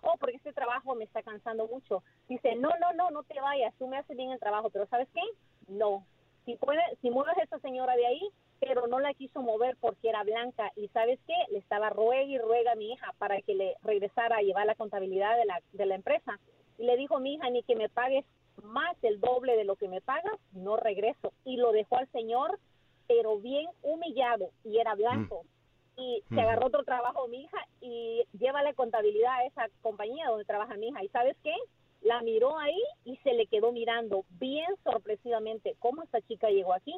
Oh, 0.01 0.15
porque 0.19 0.37
este 0.37 0.53
trabajo 0.53 0.95
me 0.95 1.03
está 1.03 1.23
cansando 1.23 1.67
mucho. 1.67 2.03
Dice, 2.27 2.55
no, 2.55 2.69
no, 2.79 2.93
no, 2.93 3.09
no 3.11 3.23
te 3.23 3.39
vayas, 3.39 3.73
tú 3.77 3.87
me 3.87 3.97
haces 3.97 4.15
bien 4.15 4.31
el 4.31 4.39
trabajo, 4.39 4.69
pero 4.69 4.87
¿sabes 4.87 5.07
qué? 5.13 5.21
No. 5.67 6.05
Si 6.45 6.55
puede, 6.55 6.81
si 7.01 7.11
mueves 7.11 7.37
a 7.37 7.43
esa 7.43 7.59
señora 7.59 7.95
de 7.95 8.05
ahí, 8.05 8.29
pero 8.59 8.87
no 8.87 8.99
la 8.99 9.13
quiso 9.13 9.41
mover 9.41 9.77
porque 9.79 10.09
era 10.09 10.23
blanca 10.23 10.71
y 10.75 10.87
¿sabes 10.89 11.19
qué? 11.27 11.35
Le 11.51 11.59
estaba 11.59 11.89
ruega 11.89 12.23
y 12.23 12.37
ruega 12.37 12.73
a 12.73 12.75
mi 12.75 12.91
hija 12.91 13.13
para 13.17 13.41
que 13.41 13.55
le 13.55 13.75
regresara 13.83 14.37
a 14.37 14.41
llevar 14.41 14.65
la 14.65 14.75
contabilidad 14.75 15.37
de 15.37 15.45
la, 15.45 15.61
de 15.73 15.85
la 15.85 15.95
empresa. 15.95 16.39
Y 16.77 16.85
le 16.85 16.97
dijo, 16.97 17.19
mi 17.19 17.35
hija, 17.35 17.49
ni 17.49 17.63
que 17.63 17.75
me 17.75 17.89
pagues 17.89 18.25
más 18.63 18.99
del 19.01 19.19
doble 19.19 19.55
de 19.55 19.63
lo 19.63 19.75
que 19.75 19.87
me 19.87 20.01
pagas, 20.01 20.37
no 20.51 20.75
regreso. 20.77 21.33
Y 21.45 21.57
lo 21.57 21.71
dejó 21.71 21.97
al 21.97 22.11
señor, 22.11 22.59
pero 23.07 23.37
bien 23.37 23.67
humillado, 23.81 24.51
y 24.63 24.79
era 24.79 24.95
blanco. 24.95 25.43
Mm 25.43 25.58
y 25.99 26.23
se 26.33 26.39
agarró 26.39 26.67
otro 26.67 26.83
trabajo 26.83 27.27
mi 27.27 27.43
hija 27.43 27.57
y 27.81 28.23
lleva 28.39 28.63
la 28.63 28.73
contabilidad 28.73 29.33
a 29.33 29.43
esa 29.43 29.69
compañía 29.81 30.29
donde 30.29 30.45
trabaja 30.45 30.75
mi 30.75 30.87
hija. 30.87 31.03
¿Y 31.03 31.09
sabes 31.09 31.35
qué? 31.43 31.53
La 32.01 32.21
miró 32.21 32.57
ahí 32.57 32.81
y 33.03 33.17
se 33.17 33.33
le 33.33 33.47
quedó 33.47 33.73
mirando 33.73 34.23
bien 34.39 34.73
sorpresivamente 34.83 35.75
cómo 35.79 36.01
esta 36.01 36.21
chica 36.21 36.49
llegó 36.49 36.73
aquí. 36.73 36.95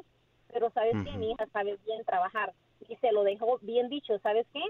Pero 0.52 0.70
¿sabes 0.70 0.94
qué? 1.04 1.10
Mi 1.16 1.32
hija 1.32 1.46
sabe 1.52 1.78
bien 1.84 2.04
trabajar 2.04 2.52
y 2.88 2.94
se 2.96 3.10
lo 3.10 3.24
dejó 3.24 3.58
bien 3.62 3.88
dicho. 3.88 4.18
¿Sabes 4.20 4.46
qué? 4.52 4.62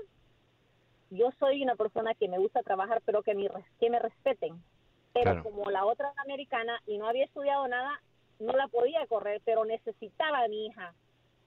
Yo 1.11 1.31
soy 1.39 1.63
una 1.63 1.77
persona 1.77 2.15
que 2.15 2.29
me 2.29 2.39
gusta 2.39 2.63
trabajar, 2.63 3.03
pero 3.05 3.23
que, 3.23 3.35
que 3.79 3.91
me 3.91 3.99
respeten. 3.99 4.63
Pero 5.13 5.43
como 5.43 5.71
la 5.71 5.85
otra 5.85 6.11
americana 6.25 6.81
y 6.87 6.97
no 6.97 7.07
había 7.07 7.27
estudiado 7.27 7.69
nada, 7.69 8.01
no 8.39 8.55
la 8.55 8.67
podía 8.69 9.07
correr, 9.07 9.43
pero 9.45 9.67
necesitaba 9.67 10.43
a 10.43 10.49
mi 10.49 10.67
hija. 10.67 10.95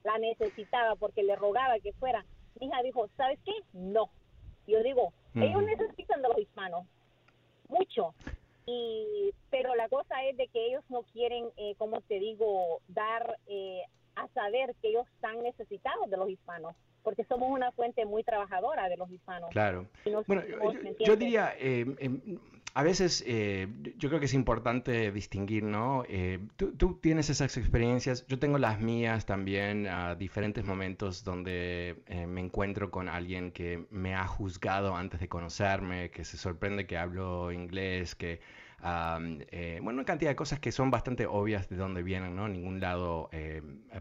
La 0.04 0.20
necesitaba 0.20 0.96
porque 0.96 1.24
le 1.24 1.36
rogaba 1.36 1.80
que 1.80 1.94
fuera 1.94 2.24
mi 2.60 2.68
hija 2.68 2.82
dijo, 2.84 3.08
¿sabes 3.18 3.40
qué? 3.46 3.54
No. 3.74 4.10
Yo 4.68 4.82
digo, 4.82 5.14
ellos 5.36 5.64
necesitan 5.64 6.22
de 6.22 6.30
los 6.30 6.40
hispanos, 6.40 6.86
mucho. 7.68 8.16
Y, 8.66 9.32
pero 9.52 9.76
la 9.76 9.88
cosa 9.90 10.24
es 10.24 10.38
de 10.38 10.48
que 10.48 10.68
ellos 10.68 10.84
no 10.90 11.04
quieren, 11.14 11.50
eh, 11.58 11.76
como 11.78 12.02
te 12.02 12.20
digo, 12.20 12.82
dar 12.88 13.38
eh, 13.48 13.82
a 14.16 14.28
saber 14.30 14.74
que 14.82 14.90
ellos 14.90 15.06
están 15.16 15.44
necesitados 15.44 16.10
de 16.10 16.18
los 16.18 16.30
hispanos 16.30 16.76
porque 17.06 17.24
somos 17.26 17.52
una 17.52 17.72
fuente 17.72 18.04
muy 18.04 18.24
trabajadora 18.24 18.90
de 18.90 18.98
los 18.98 19.10
hispanos. 19.12 19.52
Claro. 19.52 19.86
bueno, 20.26 20.42
yo, 21.00 21.16
diría, 21.16 21.54
eh, 21.60 21.86
a 22.76 22.84
veces 22.84 23.24
eh, 23.26 23.68
yo 23.98 24.10
creo 24.10 24.20
que 24.20 24.28
es 24.28 24.34
importante 24.34 25.12
distinguir, 25.12 25.64
¿no? 25.64 26.04
Eh, 26.08 26.40
tú, 26.56 27.00
tienes 27.02 27.30
esas 27.30 27.58
experiencias, 27.58 28.28
yo 28.28 28.38
tengo 28.38 28.60
las 28.60 28.80
mías 28.80 29.26
también 29.26 29.88
a 29.88 30.16
diferentes 30.16 30.64
momentos 30.66 31.24
donde 31.24 32.04
me 32.28 32.42
encuentro 32.42 32.92
con 32.92 33.10
alguien 33.10 33.52
que 33.52 33.88
me 33.90 34.14
ha 34.14 34.28
juzgado 34.28 34.96
antes 34.96 35.20
de 35.20 35.28
conocerme, 35.28 36.12
que 36.12 36.24
se 36.24 36.38
sorprende 36.38 36.86
que 36.86 36.98
hablo 36.98 37.52
inglés, 37.52 38.14
que... 38.14 38.42
bueno, 38.82 40.00
una 40.00 40.06
cantidad 40.06 40.30
de 40.30 40.36
cosas 40.36 40.60
que 40.60 40.72
son 40.72 40.92
bastante 40.92 41.26
obvias 41.26 41.68
de 41.70 41.78
dónde 41.78 42.04
vienen, 42.04 42.36
¿no? 42.36 42.48
Ningún 42.48 42.80
lado 42.80 43.30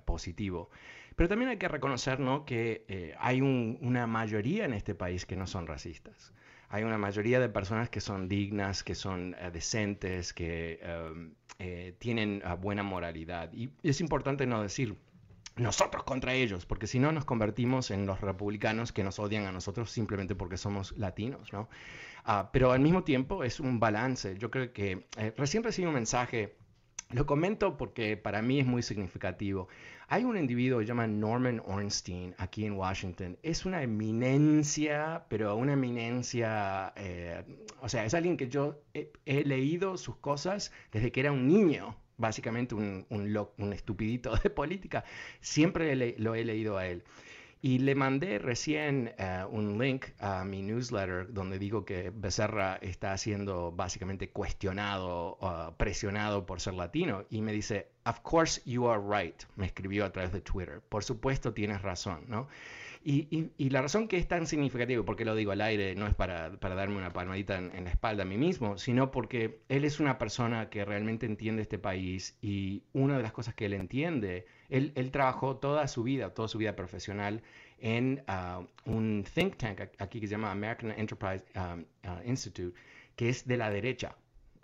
positivo. 0.04 0.68
Pero 1.16 1.28
también 1.28 1.50
hay 1.50 1.58
que 1.58 1.68
reconocer 1.68 2.18
¿no? 2.20 2.44
que 2.44 2.84
eh, 2.88 3.14
hay 3.18 3.40
una 3.40 4.06
mayoría 4.06 4.64
en 4.64 4.72
este 4.72 4.94
país 4.94 5.26
que 5.26 5.36
no 5.36 5.46
son 5.46 5.66
racistas. 5.66 6.32
Hay 6.74 6.82
una 6.82 6.98
mayoría 6.98 7.38
de 7.38 7.48
personas 7.48 7.88
que 7.88 8.00
son 8.00 8.28
dignas, 8.28 8.82
que 8.82 8.96
son 8.96 9.36
eh, 9.38 9.52
decentes, 9.52 10.32
que 10.32 10.80
em, 10.82 11.32
eh, 11.60 11.94
tienen 12.00 12.42
buena 12.60 12.82
moralidad. 12.82 13.52
Y 13.52 13.70
es 13.84 14.00
importante 14.00 14.44
no 14.44 14.60
decir 14.60 14.96
nosotros 15.54 16.02
contra 16.02 16.34
ellos, 16.34 16.66
porque 16.66 16.88
si 16.88 16.98
no 16.98 17.12
nos 17.12 17.24
convertimos 17.24 17.92
en 17.92 18.06
los 18.06 18.20
republicanos 18.20 18.90
que 18.90 19.04
nos 19.04 19.20
odian 19.20 19.46
a 19.46 19.52
nosotros 19.52 19.88
simplemente 19.88 20.34
porque 20.34 20.56
somos 20.56 20.90
latinos, 20.98 21.52
¿no? 21.52 21.68
Ah, 22.24 22.50
pero 22.52 22.72
al 22.72 22.80
mismo 22.80 23.04
tiempo 23.04 23.44
es 23.44 23.60
un 23.60 23.78
balance. 23.78 24.36
Yo 24.36 24.50
creo 24.50 24.72
que 24.72 25.06
recién 25.36 25.62
recibí 25.62 25.86
un 25.86 25.94
mensaje 25.94 26.56
lo 27.10 27.24
comento 27.24 27.76
porque 27.76 28.16
para 28.16 28.42
mí 28.42 28.58
es 28.58 28.66
muy 28.66 28.82
significativo. 28.82 29.68
Hay 30.08 30.24
un 30.24 30.36
individuo 30.36 30.78
que 30.78 30.84
se 30.84 30.88
llama 30.88 31.06
Norman 31.06 31.62
Ornstein 31.64 32.34
aquí 32.38 32.66
en 32.66 32.74
Washington. 32.74 33.38
Es 33.42 33.64
una 33.64 33.82
eminencia, 33.82 35.24
pero 35.28 35.56
una 35.56 35.72
eminencia, 35.72 36.92
eh, 36.96 37.42
o 37.80 37.88
sea, 37.88 38.04
es 38.04 38.12
alguien 38.12 38.36
que 38.36 38.48
yo 38.48 38.82
he, 38.92 39.44
leído 39.44 39.96
sus 39.96 40.16
cosas 40.16 40.72
desde 40.92 41.10
que 41.10 41.20
era 41.20 41.32
un 41.32 41.48
niño, 41.48 41.96
básicamente 42.18 42.74
un, 42.74 43.06
un, 43.08 43.72
estupidito 43.72 44.36
de 44.42 44.50
política. 44.50 45.04
Siempre 45.40 46.14
lo 46.18 46.34
he 46.34 46.44
leído 46.44 46.76
a 46.76 46.86
él. 46.86 47.02
Y 47.62 47.78
le 47.78 47.94
mandé 47.94 48.38
recién 48.38 49.14
eh, 49.16 49.42
un 49.48 49.78
link 49.78 50.08
a 50.18 50.44
mi 50.44 50.60
newsletter 50.60 51.32
donde 51.32 51.58
digo 51.58 51.86
que 51.86 52.12
Becerra 52.14 52.76
está 52.82 53.16
siendo 53.16 53.72
básicamente 53.72 54.28
cuestionado, 54.28 55.38
uh, 55.40 55.74
presionado 55.78 56.44
por 56.44 56.60
ser 56.60 56.74
latino. 56.74 57.24
Y 57.30 57.40
me 57.40 57.54
dice, 57.54 57.88
of 58.04 58.20
course 58.22 58.60
you 58.64 58.86
are 58.86 59.00
right, 59.00 59.42
me 59.56 59.66
escribió 59.66 60.04
a 60.04 60.12
través 60.12 60.32
de 60.32 60.40
Twitter. 60.40 60.80
Por 60.88 61.04
supuesto 61.04 61.52
tienes 61.52 61.82
razón, 61.82 62.24
¿no? 62.28 62.48
Y, 63.06 63.68
la 63.68 63.82
razón 63.82 64.08
que 64.08 64.16
es 64.16 64.26
tan 64.26 64.46
significativo, 64.46 65.04
porque 65.04 65.26
lo 65.26 65.34
digo 65.34 65.52
al 65.52 65.60
aire, 65.60 65.94
no 65.94 66.06
es 66.06 66.14
para, 66.14 66.48
darme 66.48 66.96
una 66.96 67.12
palmadita 67.12 67.58
en, 67.58 67.84
la 67.84 67.90
espalda 67.90 68.22
a 68.22 68.26
mí 68.26 68.38
mismo, 68.38 68.78
sino 68.78 69.10
porque 69.10 69.60
él 69.68 69.84
es 69.84 70.00
una 70.00 70.16
persona 70.16 70.70
que 70.70 70.86
realmente 70.86 71.26
entiende 71.26 71.60
este 71.60 71.78
país 71.78 72.34
y 72.40 72.82
una 72.94 73.18
de 73.18 73.22
las 73.22 73.32
cosas 73.32 73.54
que 73.54 73.66
él 73.66 73.74
entiende, 73.74 74.46
él, 74.70 75.10
trabajó 75.10 75.56
toda 75.56 75.86
su 75.86 76.02
vida, 76.02 76.32
toda 76.32 76.48
su 76.48 76.56
vida 76.56 76.76
profesional 76.76 77.42
en 77.78 78.24
uh, 78.26 78.64
un 78.90 79.24
think 79.34 79.56
tank 79.56 79.82
aquí 79.98 80.18
que 80.18 80.26
se 80.26 80.32
llama 80.32 80.50
American 80.50 80.90
Enterprise 80.92 81.44
um, 81.56 81.84
uh, 82.04 82.26
Institute, 82.26 82.74
que 83.16 83.28
es 83.28 83.46
de 83.46 83.58
la 83.58 83.68
derecha. 83.68 84.16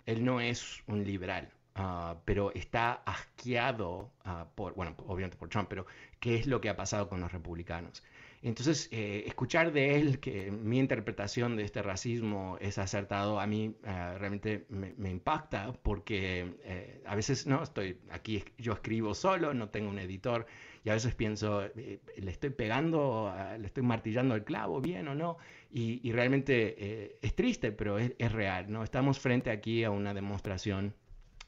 Él 0.07 0.25
no 0.25 0.41
es 0.41 0.81
un 0.87 1.03
liberal. 1.03 1.51
Uh, 1.73 2.15
pero 2.25 2.51
está 2.53 3.01
asqueado 3.05 4.11
por, 4.55 4.73
bueno, 4.75 4.93
obviamente 5.07 5.37
por 5.37 5.47
Trump, 5.47 5.69
pero 5.69 5.85
¿qué 6.19 6.35
es 6.35 6.45
lo 6.45 6.59
que 6.59 6.67
ha 6.67 6.75
pasado 6.75 7.07
con 7.07 7.21
los 7.21 7.31
republicanos? 7.31 8.03
Entonces, 8.43 8.89
eh, 8.91 9.23
escuchar 9.27 9.71
de 9.71 9.95
él 9.95 10.19
que 10.19 10.49
mi 10.49 10.79
interpretación 10.79 11.55
de 11.55 11.63
este 11.63 11.83
racismo 11.83 12.57
es 12.59 12.79
acertado, 12.79 13.39
a 13.39 13.45
mí 13.45 13.75
eh, 13.83 14.15
realmente 14.17 14.65
me, 14.69 15.11
impacta 15.11 15.73
porque 15.83 16.55
eh, 16.63 17.03
a 17.05 17.15
veces 17.15 17.45
no 17.45 17.61
estoy 17.61 17.99
aquí, 18.09 18.43
yo 18.57 18.73
escribo 18.73 19.13
solo, 19.13 19.53
no 19.53 19.69
tengo 19.69 19.89
un 19.89 19.99
editor 19.99 20.47
y 20.83 20.89
a 20.89 20.93
veces 20.93 21.13
pienso, 21.13 21.69
le 21.75 22.31
estoy 22.31 22.49
pegando, 22.49 23.31
le 23.59 23.67
estoy 23.67 23.83
martillando 23.83 24.33
el 24.33 24.43
clavo, 24.43 24.81
bien 24.81 25.07
o 25.07 25.13
no, 25.13 25.37
y, 25.69 26.11
realmente 26.11 27.19
es 27.21 27.35
triste, 27.35 27.71
pero 27.71 27.99
es, 27.99 28.13
es 28.17 28.31
real, 28.31 28.71
¿no? 28.71 28.83
Estamos 28.83 29.19
frente 29.19 29.51
aquí 29.51 29.83
a 29.83 29.91
una 29.91 30.15
demostración 30.15 30.95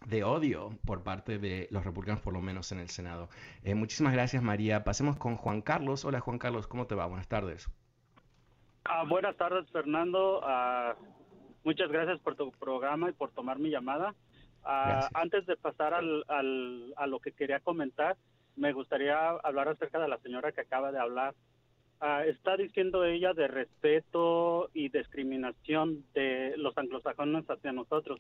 de 0.08 0.24
odio 0.24 0.78
por 0.86 1.04
parte 1.04 1.38
de 1.40 1.68
los 1.72 1.84
republicanos, 1.84 2.22
por 2.22 2.34
lo 2.34 2.42
menos 2.42 2.72
en 2.72 2.80
el 2.80 2.90
Senado. 2.90 3.30
Eh, 3.64 3.76
muchísimas 3.76 4.14
gracias, 4.14 4.44
María. 4.44 4.84
Pasemos 4.84 5.18
con 5.18 5.36
Juan 5.38 5.62
Carlos. 5.62 6.06
Hola, 6.06 6.20
Juan 6.20 6.40
Carlos, 6.40 6.68
¿cómo 6.68 6.88
te 6.88 6.96
va? 6.96 7.06
Buenas 7.06 7.28
tardes. 7.28 7.70
Ah, 8.86 9.06
buenas 9.08 9.36
tardes, 9.38 9.70
Fernando. 9.72 10.42
Ah, 10.44 10.96
muchas 11.64 11.90
gracias 11.90 12.20
por 12.20 12.36
tu 12.36 12.52
programa 12.52 13.10
y 13.10 13.14
por 13.14 13.32
tomar 13.32 13.60
mi 13.60 13.70
llamada. 13.70 14.14
Ah, 14.64 15.10
antes 15.14 15.46
de 15.46 15.58
pasar 15.58 15.94
al, 15.94 16.24
al, 16.28 16.94
a 16.98 17.08
lo 17.08 17.20
que 17.20 17.32
quería 17.32 17.60
comentar, 17.60 18.18
me 18.56 18.72
gustaría 18.74 19.30
hablar 19.30 19.68
acerca 19.70 20.00
de 20.00 20.08
la 20.08 20.20
señora 20.20 20.52
que 20.52 20.62
acaba 20.62 20.92
de 20.92 21.00
hablar. 21.00 21.34
está 22.28 22.56
diciendo 22.58 23.04
ella 23.06 23.34
de 23.34 23.48
respeto 23.48 24.70
y 24.74 24.90
discriminación 24.90 26.06
de 26.14 26.54
los 26.58 26.78
anglosajones 26.78 27.50
hacia 27.50 27.72
nosotros 27.72 28.20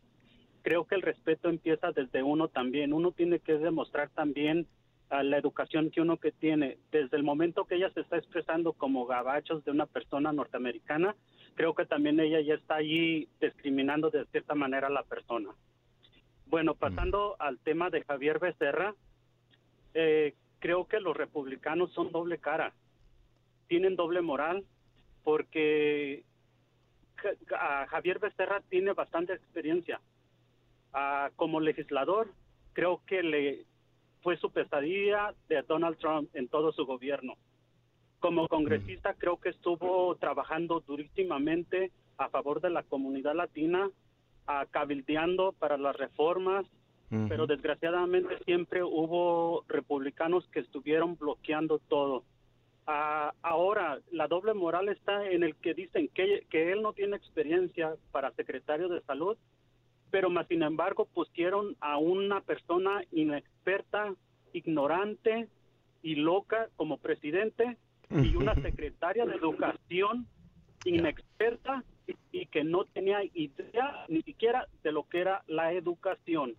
creo 0.64 0.86
que 0.86 0.96
el 0.96 1.04
respeto 1.04 1.50
empieza 1.50 1.92
desde 1.92 2.24
uno 2.24 2.48
también. 2.48 2.94
Uno 2.94 3.12
tiene 3.12 3.40
que 3.40 3.54
demostrar 3.54 4.10
también 4.10 4.66
a 5.10 5.22
la 5.22 5.38
educación 5.38 5.92
que 5.92 6.02
uno 6.02 6.18
que 6.18 6.32
tiene. 6.32 6.80
Desde 6.92 7.18
el 7.18 7.24
momento 7.24 7.66
que 7.66 7.76
ella 7.76 7.92
se 7.92 8.00
está 8.00 8.18
expresando 8.18 8.74
como 8.74 9.06
gabachos 9.06 9.64
de 9.66 9.72
una 9.72 9.86
persona 9.86 10.32
norteamericana, 10.34 11.16
creo 11.54 11.76
que 11.76 11.86
también 11.86 12.20
ella 12.20 12.40
ya 12.42 12.56
está 12.56 12.76
allí 12.76 13.30
discriminando 13.40 14.10
de 14.10 14.26
cierta 14.28 14.56
manera 14.56 14.88
a 14.88 14.92
la 14.92 15.04
persona. 15.04 15.50
Bueno, 16.48 16.76
pasando 16.76 17.36
al 17.40 17.60
tema 17.60 17.90
de 17.90 18.04
Javier 18.04 18.40
Becerra, 18.40 18.96
eh, 19.94 20.34
creo 20.60 20.88
que 20.88 21.00
los 21.00 21.16
republicanos 21.16 21.92
son 21.94 22.12
doble 22.12 22.38
cara, 22.38 22.74
tienen 23.68 23.96
doble 23.96 24.22
moral, 24.22 24.64
porque 25.24 26.24
Javier 27.90 28.20
Becerra 28.20 28.62
tiene 28.70 28.94
bastante 28.94 29.34
experiencia 29.34 30.00
como 31.36 31.60
legislador, 31.60 32.30
creo 32.74 33.02
que 33.06 33.24
le 33.24 33.66
fue 34.22 34.38
su 34.38 34.52
pesadilla 34.52 35.34
de 35.50 35.62
Donald 35.64 35.98
Trump 35.98 36.30
en 36.34 36.48
todo 36.48 36.72
su 36.72 36.86
gobierno. 36.86 37.36
Como 38.20 38.48
congresista, 38.48 39.14
creo 39.16 39.38
que 39.38 39.50
estuvo 39.50 40.16
trabajando 40.16 40.80
durísimamente 40.80 41.92
a 42.18 42.30
favor 42.30 42.62
de 42.62 42.70
la 42.70 42.84
comunidad 42.84 43.36
latina, 43.36 43.90
a 44.48 44.66
cabildeando 44.68 45.52
para 45.54 45.78
las 45.78 45.96
reformas, 45.96 46.66
pero 47.30 47.46
desgraciadamente 47.46 48.40
siempre 48.44 48.82
hubo 48.82 49.66
republicanos 49.68 50.48
que 50.48 50.62
estuvieron 50.62 51.16
bloqueando 51.16 51.78
todo. 51.78 52.24
ahora, 52.86 54.00
la 54.12 54.28
doble 54.28 54.56
moral 54.56 54.90
está 54.90 55.30
en 55.30 55.44
el 55.44 55.56
que 55.56 55.76
dicen 55.76 56.10
que, 56.14 56.48
que 56.50 56.72
él 56.72 56.82
no 56.82 56.94
tiene 56.94 57.16
experiencia 57.16 57.96
para 58.12 58.32
secretario 58.32 58.90
de 58.90 59.02
salud, 59.02 59.38
pero 60.14 60.30
más 60.30 60.48
sin 60.48 60.62
embargo 60.62 61.06
pusieron 61.06 61.76
a 61.80 61.98
una 61.98 62.42
persona 62.42 63.04
inexperta, 63.12 64.14
ignorante 64.54 65.48
y 66.04 66.14
loca 66.14 66.70
como 66.76 67.00
presidente 67.00 67.78
y 68.12 68.36
una 68.36 68.54
secretaria 68.54 69.26
de 69.26 69.34
educación 69.34 70.28
inexperta 70.86 71.84
y 72.32 72.46
que 72.46 72.64
no 72.64 72.86
tenía 72.86 73.24
idea 73.34 74.06
ni 74.08 74.22
siquiera 74.22 74.68
de 74.84 74.92
lo 74.92 75.10
que 75.10 75.22
era 75.22 75.44
la 75.48 75.74
educación. 75.74 76.54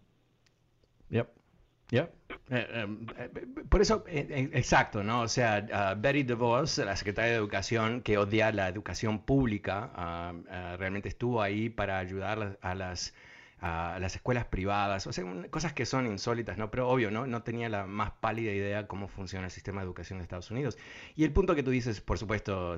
Yep. 1.10 1.28
Yep. 1.90 2.10
Eh, 2.50 2.66
em, 2.72 3.06
eh, 3.16 3.28
por 3.68 3.80
eso, 3.80 4.04
eh, 4.08 4.50
exacto, 4.52 5.04
¿no? 5.04 5.20
O 5.20 5.28
sea, 5.28 5.94
Betty 5.96 6.24
DeVos, 6.24 6.78
la 6.78 6.96
secretaria 6.96 7.30
de 7.30 7.36
Educación, 7.36 8.00
que 8.00 8.18
odia 8.18 8.50
la 8.50 8.68
educación 8.68 9.24
pública, 9.24 9.92
ah, 9.94 10.32
ah, 10.50 10.76
realmente 10.76 11.08
estuvo 11.08 11.40
ahí 11.40 11.68
para 11.68 12.00
ayudar 12.00 12.58
a 12.60 12.74
las 12.74 13.14
a 13.66 13.98
las 13.98 14.14
escuelas 14.14 14.44
privadas, 14.44 15.07
o 15.07 15.12
sea, 15.14 15.24
cosas 15.48 15.72
que 15.72 15.87
son 15.87 16.07
insólitas, 16.07 16.59
¿no? 16.59 16.70
Pero 16.70 16.87
obvio, 16.87 17.11
¿no? 17.11 17.27
No 17.27 17.42
tenía 17.42 17.70
la 17.70 17.87
más 17.87 18.11
pálida 18.20 18.53
idea 18.53 18.87
cómo 18.87 19.09
funciona 19.09 19.46
el 19.46 19.50
sistema 19.50 19.81
de 19.81 19.87
educación 19.87 20.18
de 20.18 20.24
Estados 20.24 20.50
Unidos. 20.50 20.77
Y 21.16 21.24
el 21.24 21.33
punto 21.33 21.55
que 21.55 21.62
tú 21.62 21.70
dices, 21.70 22.03
por 22.03 22.18
supuesto, 22.18 22.77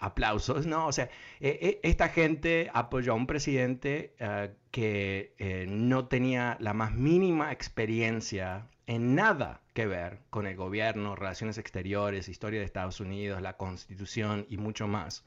aplausos, 0.00 0.66
¿no? 0.66 0.86
O 0.86 0.92
sea, 0.92 1.08
e, 1.40 1.80
e, 1.82 1.88
esta 1.88 2.10
gente 2.10 2.70
apoyó 2.74 3.12
a 3.12 3.14
un 3.14 3.26
presidente 3.26 4.14
ah, 4.20 4.48
que 4.70 5.34
eh, 5.38 5.64
no 5.66 6.08
tenía 6.08 6.58
la 6.60 6.74
más 6.74 6.92
mínima 6.92 7.50
experiencia 7.50 8.68
en 8.86 9.14
nada 9.14 9.62
que 9.72 9.86
ver 9.86 10.20
con 10.28 10.46
el 10.46 10.56
gobierno, 10.56 11.16
relaciones 11.16 11.56
exteriores, 11.56 12.28
historia 12.28 12.60
de 12.60 12.66
Estados 12.66 13.00
Unidos, 13.00 13.40
la 13.40 13.56
constitución 13.56 14.44
y 14.50 14.58
mucho 14.58 14.88
más 14.88 15.24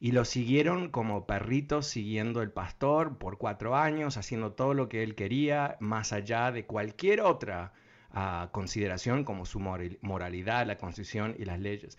y 0.00 0.12
lo 0.12 0.24
siguieron 0.24 0.90
como 0.90 1.26
perritos 1.26 1.86
siguiendo 1.86 2.42
el 2.42 2.50
pastor 2.50 3.18
por 3.18 3.38
cuatro 3.38 3.76
años, 3.76 4.16
haciendo 4.16 4.52
todo 4.52 4.74
lo 4.74 4.88
que 4.88 5.02
él 5.02 5.14
quería, 5.14 5.76
más 5.80 6.12
allá 6.12 6.52
de 6.52 6.66
cualquier 6.66 7.20
otra 7.20 7.72
ah, 8.10 8.48
consideración 8.52 9.24
como 9.24 9.44
su 9.44 9.58
moralidad, 9.58 10.66
la 10.66 10.78
constitución 10.78 11.34
y 11.38 11.44
las 11.44 11.58
leyes. 11.58 11.98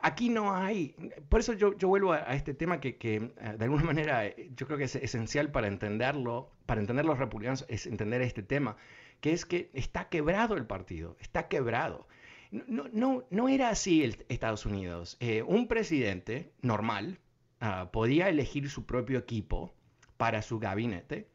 Aquí 0.00 0.28
no 0.28 0.54
hay, 0.54 0.94
por 1.28 1.40
eso 1.40 1.54
yo, 1.54 1.74
vuelvo 1.88 2.12
a, 2.12 2.34
este 2.34 2.54
tema 2.54 2.80
que, 2.80 2.96
eh, 3.00 3.30
de 3.58 3.64
alguna 3.64 3.82
manera 3.92 4.26
eh, 4.26 4.50
yo 4.54 4.66
creo 4.66 4.78
que 4.78 4.84
es 4.84 4.94
esencial 4.94 5.50
para 5.50 5.66
entenderlo, 5.66 6.52
para 6.66 6.80
entender 6.80 7.04
los 7.04 7.18
republicanos, 7.18 7.64
es 7.68 7.86
entender 7.86 8.22
este 8.22 8.44
tema, 8.44 8.76
que 9.20 9.32
es 9.32 9.44
que 9.44 9.70
está 9.74 10.08
quebrado 10.08 10.56
el 10.56 10.66
partido, 10.66 11.16
está 11.20 11.48
quebrado. 11.48 12.06
No, 12.52 12.84
no, 12.92 13.24
no 13.30 13.48
era 13.48 13.70
así 13.70 14.04
el 14.04 14.24
Estados 14.28 14.66
Unidos. 14.66 15.16
Eh, 15.20 15.42
un 15.42 15.68
presidente 15.68 16.52
normal, 16.60 17.18
Ah, 17.64 17.90
podía 17.92 18.28
elegir 18.28 18.68
su 18.68 18.86
propio 18.86 19.20
equipo 19.20 19.72
para 20.16 20.42
su 20.42 20.58
gabinete 20.58 21.28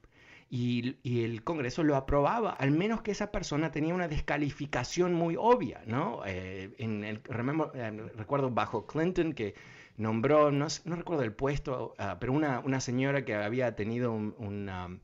y, 0.50 0.98
el 1.24 1.42
Congreso 1.46 1.84
lo 1.84 1.96
aprobaba, 1.96 2.52
al 2.52 2.72
menos 2.72 3.02
que 3.02 3.12
esa 3.12 3.32
persona 3.32 3.72
tenía 3.72 3.96
una 3.96 4.10
descalificación 4.10 5.14
muy 5.14 5.38
obvia, 5.38 5.82
¿no? 5.86 6.24
Eh, 6.26 6.76
en 6.80 7.06
el, 7.06 7.22
eh, 7.30 8.12
recuerdo 8.18 8.50
bajo 8.52 8.86
Clinton 8.86 9.32
que 9.32 9.56
nombró, 9.96 10.52
no, 10.52 10.68
recuerdo 10.86 11.24
el 11.24 11.32
puesto, 11.32 11.96
ah, 11.98 12.18
pero 12.20 12.34
una, 12.34 12.60
una, 12.60 12.82
señora 12.82 13.24
que 13.24 13.34
había 13.34 13.78
tenido 13.78 14.12
una, 14.12 15.00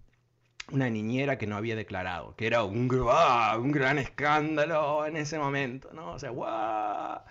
una, 0.74 0.90
niñera 0.90 1.38
que 1.38 1.48
no 1.48 1.56
había 1.56 1.78
declarado, 1.78 2.36
que 2.36 2.48
era 2.48 2.66
un, 2.66 2.90
un 2.92 3.72
gran 3.72 3.98
escándalo 3.98 5.06
en 5.06 5.16
ese 5.16 5.40
momento, 5.40 5.90
¿no? 5.94 6.12
O 6.12 6.20
sea, 6.20 6.32
¡guau! 6.32 7.22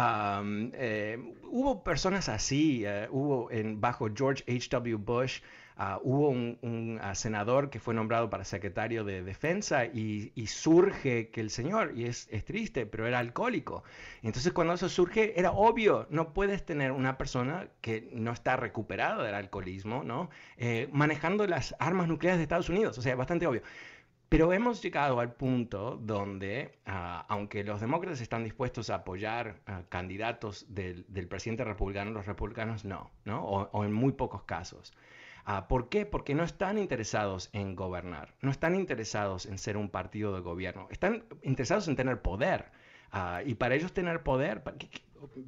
Eh, 0.00 1.18
hubo 1.50 1.82
personas 1.82 2.28
así, 2.28 2.84
hubo 3.10 3.50
en, 3.50 3.80
bajo 3.80 4.08
George 4.14 4.44
H.W. 4.46 4.96
Bush, 4.96 5.40
Ah, 5.80 6.00
hubo 6.02 6.30
un, 6.30 6.98
ah, 7.00 7.14
senador 7.14 7.70
que 7.70 7.78
fue 7.78 7.94
nombrado 7.94 8.28
para 8.28 8.44
secretario 8.44 9.04
de 9.04 9.22
defensa 9.22 9.84
y, 9.86 10.32
surge 10.48 11.30
que 11.30 11.40
el 11.40 11.50
señor, 11.50 11.92
y 11.94 12.06
es, 12.06 12.28
triste, 12.44 12.84
pero 12.84 13.06
era 13.06 13.20
alcohólico. 13.20 13.84
Entonces 14.24 14.52
cuando 14.52 14.74
eso 14.74 14.88
surge 14.88 15.38
era 15.38 15.52
obvio, 15.52 16.08
no 16.10 16.32
puedes 16.34 16.64
tener 16.66 16.90
una 16.90 17.16
persona 17.16 17.68
que 17.80 18.10
no 18.12 18.32
está 18.32 18.56
recuperada 18.56 19.22
del 19.22 19.36
alcoholismo, 19.36 20.02
¿no? 20.02 20.30
Eh, 20.56 20.88
manejando 20.92 21.46
las 21.46 21.76
armas 21.78 22.08
nucleares 22.08 22.38
de 22.38 22.42
Estados 22.42 22.68
Unidos, 22.68 22.98
o 22.98 23.02
sea, 23.02 23.14
bastante 23.14 23.46
obvio. 23.46 23.62
Pero 24.28 24.52
hemos 24.52 24.82
llegado 24.82 25.20
al 25.20 25.32
punto 25.32 25.96
donde, 25.96 26.78
ah, 26.84 27.24
aunque 27.28 27.64
los 27.64 27.80
demócratas 27.80 28.20
están 28.20 28.44
dispuestos 28.44 28.90
a 28.90 28.96
apoyar 28.96 29.60
candidatos 29.88 30.66
del, 30.68 31.04
presidente 31.28 31.64
republicano, 31.64 32.10
los 32.10 32.26
republicanos 32.26 32.84
no, 32.84 33.10
¿no? 33.24 33.42
o 33.44 33.84
en 33.84 33.92
muy 33.92 34.12
pocos 34.12 34.42
casos. 34.42 34.92
Ah, 35.50 35.66
¿Por 35.66 35.88
qué? 35.88 36.04
Porque 36.04 36.34
no 36.34 36.44
están 36.44 36.76
interesados 36.76 37.48
en 37.54 37.74
gobernar, 37.74 38.34
no 38.42 38.50
están 38.50 38.74
interesados 38.74 39.46
en 39.46 39.56
ser 39.56 39.78
un 39.78 39.88
partido 39.88 40.34
de 40.34 40.40
gobierno, 40.40 40.88
están 40.90 41.24
interesados 41.42 41.88
en 41.88 41.96
tener 41.96 42.20
poder. 42.20 42.70
Ah, 43.12 43.40
y 43.42 43.54
para 43.54 43.74
ellos 43.74 43.94
tener 43.94 44.22
poder, 44.22 44.62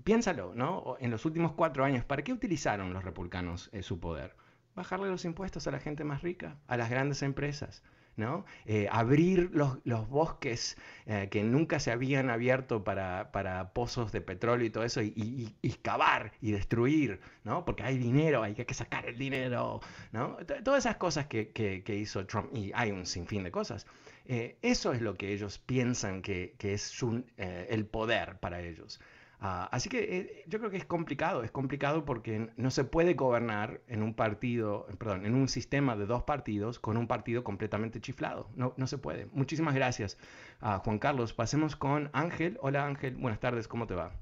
piénsalo, 0.02 0.54
¿no? 0.54 0.96
En 1.00 1.10
los 1.10 1.26
últimos 1.26 1.52
cuatro 1.52 1.84
años, 1.84 2.02
¿para 2.06 2.22
qué 2.22 2.32
utilizaron 2.32 2.94
los 2.94 3.04
republicanos 3.04 3.68
eh, 3.74 3.82
su 3.82 4.00
poder? 4.00 4.34
Bajarle 4.74 5.10
los 5.10 5.26
impuestos 5.26 5.66
a 5.66 5.70
la 5.70 5.80
gente 5.80 6.02
más 6.02 6.22
rica, 6.22 6.56
a 6.66 6.78
las 6.78 6.88
grandes 6.88 7.22
empresas. 7.22 7.82
¿No? 8.16 8.44
Eh, 8.66 8.88
abrir 8.90 9.50
los, 9.52 10.08
bosques 10.08 10.76
eh, 11.06 11.28
que 11.30 11.42
nunca 11.42 11.80
se 11.80 11.90
habían 11.90 12.30
abierto 12.30 12.84
para, 12.84 13.70
pozos 13.72 14.12
de 14.12 14.20
petróleo 14.20 14.66
y 14.66 14.70
todo 14.70 14.84
eso, 14.84 15.02
y, 15.02 15.54
y, 15.62 15.72
cavar 15.82 16.32
y 16.40 16.52
destruir, 16.52 17.20
¿no? 17.44 17.64
Porque 17.64 17.82
hay 17.82 17.98
dinero, 17.98 18.42
hay 18.42 18.54
que 18.54 18.74
sacar 18.74 19.06
el 19.06 19.18
dinero, 19.18 19.80
¿no? 20.12 20.36
Todas 20.64 20.84
esas 20.84 20.96
cosas 20.96 21.26
que, 21.26 21.82
hizo 21.86 22.26
Trump, 22.26 22.54
y 22.54 22.72
hay 22.74 22.90
un 22.92 23.06
sinfín 23.06 23.42
de 23.44 23.50
cosas. 23.50 23.86
Eh, 24.26 24.58
eso 24.62 24.92
es 24.92 25.00
lo 25.00 25.16
que 25.16 25.32
ellos 25.32 25.58
piensan 25.58 26.22
que, 26.22 26.54
es 26.58 26.94
el 27.36 27.86
poder 27.86 28.38
para 28.38 28.60
ellos. 28.60 29.00
Ah, 29.42 29.70
así 29.72 29.88
que 29.88 30.18
eh, 30.18 30.44
yo 30.48 30.58
creo 30.58 30.70
que 30.70 30.76
es 30.76 30.84
complicado, 30.84 31.42
es 31.42 31.50
complicado 31.50 32.04
porque 32.04 32.50
no 32.56 32.70
se 32.70 32.84
puede 32.84 33.14
gobernar 33.14 33.80
en 33.88 34.02
un 34.02 34.12
partido, 34.12 34.86
perdón, 34.98 35.24
en 35.24 35.34
un 35.34 35.48
sistema 35.48 35.96
de 35.96 36.04
dos 36.04 36.24
partidos 36.24 36.78
con 36.78 36.98
un 36.98 37.08
partido 37.08 37.42
completamente 37.42 38.02
chiflado. 38.02 38.48
No, 38.54 38.74
no 38.76 38.86
se 38.86 38.98
puede. 38.98 39.26
Muchísimas 39.32 39.74
gracias, 39.74 40.18
a 40.60 40.80
Juan 40.80 40.98
Carlos. 40.98 41.32
Pasemos 41.32 41.74
con 41.74 42.10
Ángel. 42.12 42.58
Hola 42.60 42.84
Ángel, 42.84 43.16
buenas 43.16 43.40
tardes, 43.40 43.66
¿cómo 43.66 43.86
te 43.86 43.94
va? 43.94 44.12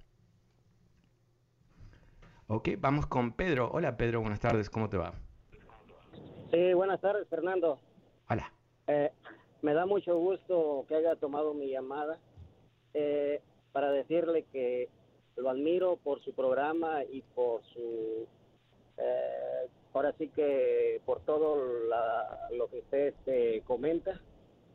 Ok, 2.46 2.68
vamos 2.78 3.07
con 3.07 3.33
Pedro. 3.33 3.70
Hola 3.72 3.96
Pedro, 3.96 4.20
buenas 4.20 4.40
tardes, 4.40 4.70
¿cómo 4.70 4.88
te 4.88 4.98
va? 4.98 5.14
Sí, 6.52 6.72
buenas 6.74 7.00
tardes, 7.00 7.26
Fernando. 7.28 7.81
Hola. 8.31 8.52
Eh, 8.87 9.11
me 9.62 9.74
da 9.74 9.85
mucho 9.85 10.16
gusto 10.16 10.85
que 10.87 10.94
haya 10.94 11.16
tomado 11.16 11.54
mi 11.54 11.68
llamada 11.68 12.18
eh, 12.94 13.42
para 13.72 13.90
decirle 13.90 14.44
que 14.52 14.88
lo 15.38 15.51
admiro 15.51 15.96
por 15.96 16.20
su 16.22 16.33
programa 16.33 17.05
y 17.05 17.22
por 17.22 17.62
su 17.64 18.27
eh, 18.96 19.68
ahora 19.92 20.14
sí 20.18 20.29
que 20.29 21.01
por 21.05 21.20
todo 21.20 21.57
lo 22.53 22.68
que 22.68 22.79
usted 22.79 23.09
este, 23.09 23.62
comenta. 23.62 24.20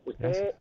Usted 0.05 0.55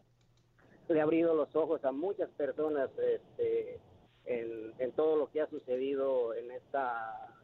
le 0.89 1.01
ha 1.01 1.03
abrido 1.05 1.35
los 1.35 1.55
ojos 1.57 1.85
a 1.85 1.91
muchas 1.91 2.31
personas 2.31 2.91
este, 2.99 3.81
en, 4.25 4.93
todo 4.93 5.17
lo 5.17 5.31
que 5.31 5.41
ha 5.41 5.49
sucedido 5.49 6.35
en 6.35 6.51
esta 6.51 7.35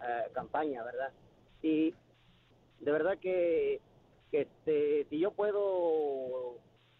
eh, 0.00 0.30
campaña 0.32 0.82
verdad 0.84 1.12
y 1.60 1.92
de 2.80 2.92
verdad 2.92 3.18
que, 3.18 3.80
este 4.32 5.06
si 5.10 5.18
yo 5.18 5.30
puedo 5.32 6.58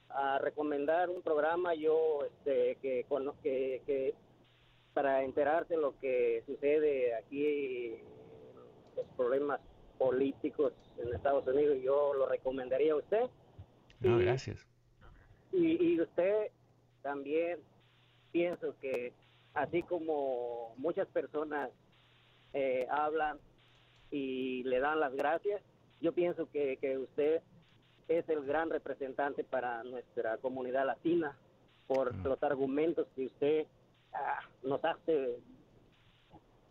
a 0.08 0.38
recomendar 0.38 1.10
un 1.10 1.22
programa 1.22 1.74
yo 1.74 2.24
este 2.24 2.76
que, 2.76 3.04
que, 3.42 3.82
que 3.84 4.14
para 4.94 5.24
enterarse 5.24 5.76
lo 5.76 5.98
que 5.98 6.42
sucede 6.46 7.14
aquí, 7.16 7.96
los 8.96 9.06
problemas 9.16 9.60
políticos 9.98 10.72
en 10.98 11.12
Estados 11.12 11.46
Unidos, 11.46 11.78
yo 11.82 12.14
lo 12.14 12.26
recomendaría 12.26 12.92
a 12.92 12.96
usted. 12.96 13.26
No, 14.00 14.18
gracias. 14.18 14.66
Y, 15.52 16.00
usted 16.00 16.50
también 17.02 17.58
pienso 18.32 18.74
que 18.80 19.12
así 19.54 19.82
como 19.82 20.74
muchas 20.76 21.06
personas 21.08 21.70
eh, 22.52 22.86
hablan 22.90 23.38
y 24.10 24.62
le 24.64 24.80
dan 24.80 25.00
las 25.00 25.14
gracias, 25.14 25.62
yo 26.00 26.12
pienso 26.12 26.50
que, 26.50 26.76
que 26.78 26.98
usted 26.98 27.42
es 28.08 28.28
el 28.28 28.44
gran 28.44 28.70
representante 28.70 29.44
para 29.44 29.82
nuestra 29.84 30.36
comunidad 30.38 30.86
latina 30.86 31.36
por 31.86 32.12
ah. 32.12 32.22
los 32.24 32.42
argumentos 32.42 33.06
que 33.14 33.26
usted 33.26 33.66
Ah, 34.14 34.40
nos 34.62 34.84
hace 34.84 35.40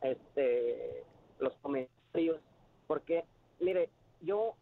este 0.02 1.04
los 1.40 1.54
comentarios 1.58 2.40
porque 2.88 3.26
mire 3.60 3.90
yo 4.22 4.56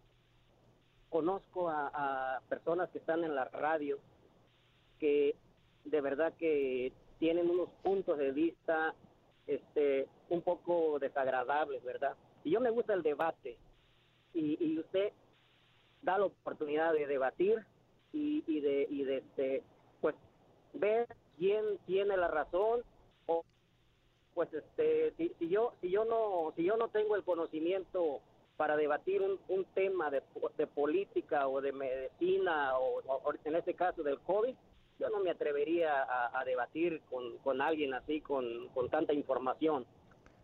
conozco 1.09 1.69
a, 1.69 2.41
personas 2.49 2.89
que 2.89 2.97
están 2.97 3.23
en 3.23 3.35
la 3.35 3.45
radio 3.45 3.99
que 4.99 5.35
de 5.85 6.01
verdad 6.01 6.33
que 6.39 6.91
tienen 7.19 7.49
unos 7.49 7.69
puntos 7.83 8.17
de 8.17 8.31
vista 8.31 8.95
este 9.45 10.07
un 10.29 10.41
poco 10.41 10.97
desagradables 10.99 11.83
verdad 11.83 12.15
y 12.43 12.51
yo 12.51 12.59
me 12.59 12.71
gusta 12.71 12.93
el 12.93 13.03
debate 13.03 13.57
y, 14.33 14.57
y 14.59 14.79
usted 14.79 15.11
da 16.01 16.17
la 16.17 16.25
oportunidad 16.25 16.93
de 16.93 17.05
debatir 17.05 17.63
y, 18.11 18.43
y 18.47 18.59
de 18.59 18.87
y 18.89 19.03
de 19.03 19.17
este 19.17 19.63
pues 20.01 20.15
ver 20.73 21.07
quién 21.41 21.79
tiene 21.87 22.15
la 22.17 22.27
razón 22.27 22.83
o 23.25 23.43
pues 24.35 24.53
este 24.53 25.11
si, 25.17 25.49
yo 25.49 25.73
si 25.81 25.89
yo 25.89 26.05
no 26.05 26.53
si 26.55 26.63
yo 26.63 26.77
no 26.77 26.89
tengo 26.89 27.15
el 27.15 27.23
conocimiento 27.23 28.19
para 28.57 28.77
debatir 28.77 29.23
un, 29.23 29.39
un 29.47 29.65
tema 29.73 30.11
de, 30.11 30.21
de, 30.55 30.67
política 30.67 31.47
o 31.47 31.59
de 31.59 31.71
medicina 31.71 32.77
o, 32.77 33.01
en 33.43 33.55
este 33.55 33.73
caso 33.73 34.03
del 34.03 34.19
COVID 34.19 34.53
yo 34.99 35.09
no 35.09 35.19
me 35.19 35.31
atrevería 35.31 36.05
a, 36.31 36.45
debatir 36.45 37.01
con, 37.09 37.39
con, 37.39 37.59
alguien 37.59 37.95
así 37.95 38.21
con, 38.21 38.67
con 38.67 38.87
tanta 38.91 39.13
información. 39.13 39.83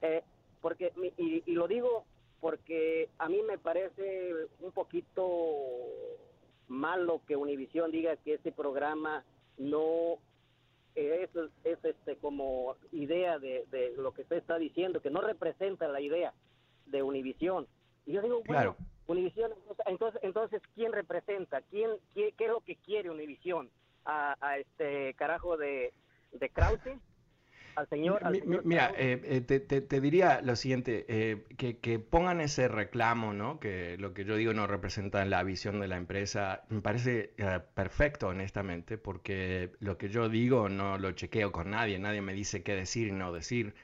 Eh, 0.01 0.23
porque 0.61 0.91
y, 1.19 1.43
y 1.45 1.51
lo 1.53 1.67
digo 1.67 2.05
porque 2.39 3.09
a 3.19 3.29
mí 3.29 3.43
me 3.43 3.59
parece 3.59 4.33
un 4.61 4.71
poquito 4.71 5.27
malo 6.67 7.21
que 7.27 7.35
Univisión 7.35 7.91
diga 7.91 8.15
que 8.15 8.33
este 8.33 8.51
programa 8.51 9.23
no 9.59 10.17
eso 10.97 11.49
es, 11.63 11.77
este 11.83 12.17
como 12.17 12.75
idea 12.91 13.37
de, 13.39 13.93
lo 13.97 14.13
que 14.13 14.23
usted 14.23 14.37
está 14.37 14.57
diciendo, 14.57 15.01
que 15.01 15.11
no 15.11 15.21
representa 15.21 15.87
la 15.87 16.01
idea 16.01 16.33
de 16.87 17.03
Univisión. 17.03 17.67
Y 18.05 18.13
yo 18.13 18.21
digo, 18.21 18.41
bueno, 18.47 18.75
Univisión, 19.05 19.51
entonces, 19.85 20.19
entonces, 20.23 20.61
¿quién 20.75 20.91
representa? 20.91 21.61
¿Quién, 21.61 21.91
qué, 22.13 22.33
es 22.37 22.47
lo 22.47 22.61
que 22.61 22.75
quiere 22.77 23.09
Univisión? 23.09 23.69
¿A, 24.05 24.35
a 24.39 24.57
este 24.57 25.13
carajo 25.15 25.57
de, 25.57 25.93
de 26.31 26.49
Krause? 26.49 26.79
Al 27.77 27.87
señor. 27.87 28.21
mira, 28.63 28.91
eh, 28.97 29.21
eh, 29.23 29.41
te, 29.41 30.01
diría 30.01 30.41
lo 30.41 30.55
siguiente, 30.55 31.05
eh, 31.07 31.45
que, 31.55 31.99
pongan 31.99 32.41
ese 32.41 32.67
reclamo, 32.67 33.33
¿no? 33.33 33.59
Que 33.59 33.97
lo 33.99 34.15
que 34.15 34.25
yo 34.25 34.35
digo 34.35 34.51
no 34.53 34.65
representa 34.65 35.23
la 35.25 35.43
visión 35.43 35.79
de 35.79 35.87
la 35.87 35.97
empresa, 35.97 36.63
me 36.69 36.81
parece 36.81 37.33
perfecto, 37.75 38.29
honestamente, 38.29 38.97
porque 38.97 39.73
lo 39.79 39.97
que 39.97 40.09
yo 40.09 40.27
digo 40.27 40.69
no 40.69 40.97
lo 40.97 41.11
chequeo 41.11 41.51
con 41.51 41.69
nadie, 41.69 41.99
nadie 41.99 42.21
me 42.21 42.33
dice 42.33 42.63
qué 42.63 42.73
decir 42.73 43.09
y 43.09 43.11
no 43.11 43.31
decir. 43.31 43.75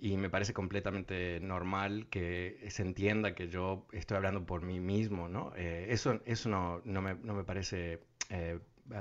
y 0.00 0.16
me 0.16 0.30
parece 0.30 0.52
completamente 0.52 1.40
normal 1.40 2.06
que 2.08 2.64
se 2.68 2.82
entienda 2.82 3.34
que 3.34 3.48
yo 3.48 3.86
estoy 3.92 4.16
hablando 4.18 4.46
por 4.46 4.62
mí 4.62 4.78
mismo, 4.78 5.28
¿no? 5.28 5.52
eso 5.56 6.20
eso 6.24 6.48
no, 6.48 6.80
no, 6.84 7.02
me, 7.02 7.14
no 7.14 7.34
me 7.34 7.42
parece 7.42 8.00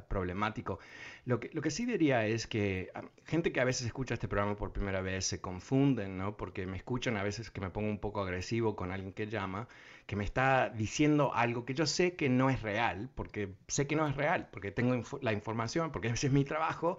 problemático. 0.08 0.80
Lo 1.26 1.40
que, 1.40 1.50
lo 1.54 1.62
que 1.62 1.72
sí 1.72 1.86
diría 1.86 2.26
es 2.26 2.48
que 2.48 2.92
gente 3.26 3.52
que 3.52 3.62
a 3.62 3.66
veces 3.66 3.86
escucha 3.86 4.14
este 4.14 4.28
programa 4.28 4.56
por 4.56 4.72
primera 4.72 5.02
vez 5.02 5.26
se 5.26 5.42
confunden, 5.42 6.18
¿no? 6.18 6.38
Porque 6.38 6.66
me 6.66 6.78
escuchan 6.78 7.18
a 7.18 7.24
veces 7.24 7.52
que 7.52 7.62
me 7.62 7.70
pongo 7.70 7.90
un 7.90 8.00
poco 8.00 8.22
agresivo 8.22 8.76
con 8.76 8.92
alguien 8.92 9.14
que 9.14 9.28
llama, 9.28 9.68
que 10.06 10.16
me 10.16 10.24
está 10.24 10.70
diciendo 10.70 11.34
algo 11.34 11.64
que 11.66 11.74
yo 11.74 11.86
sé 11.86 12.16
que 12.16 12.28
no 12.28 12.50
es 12.50 12.62
real, 12.62 13.10
porque 13.16 13.54
sé 13.68 13.88
que 13.88 13.96
no 13.96 14.08
es 14.08 14.16
real, 14.16 14.50
porque 14.52 14.72
tengo 14.72 15.02
la 15.22 15.32
información, 15.32 15.92
porque 15.92 16.10
ese 16.10 16.28
es 16.28 16.34
mi 16.34 16.44
trabajo, 16.44 16.98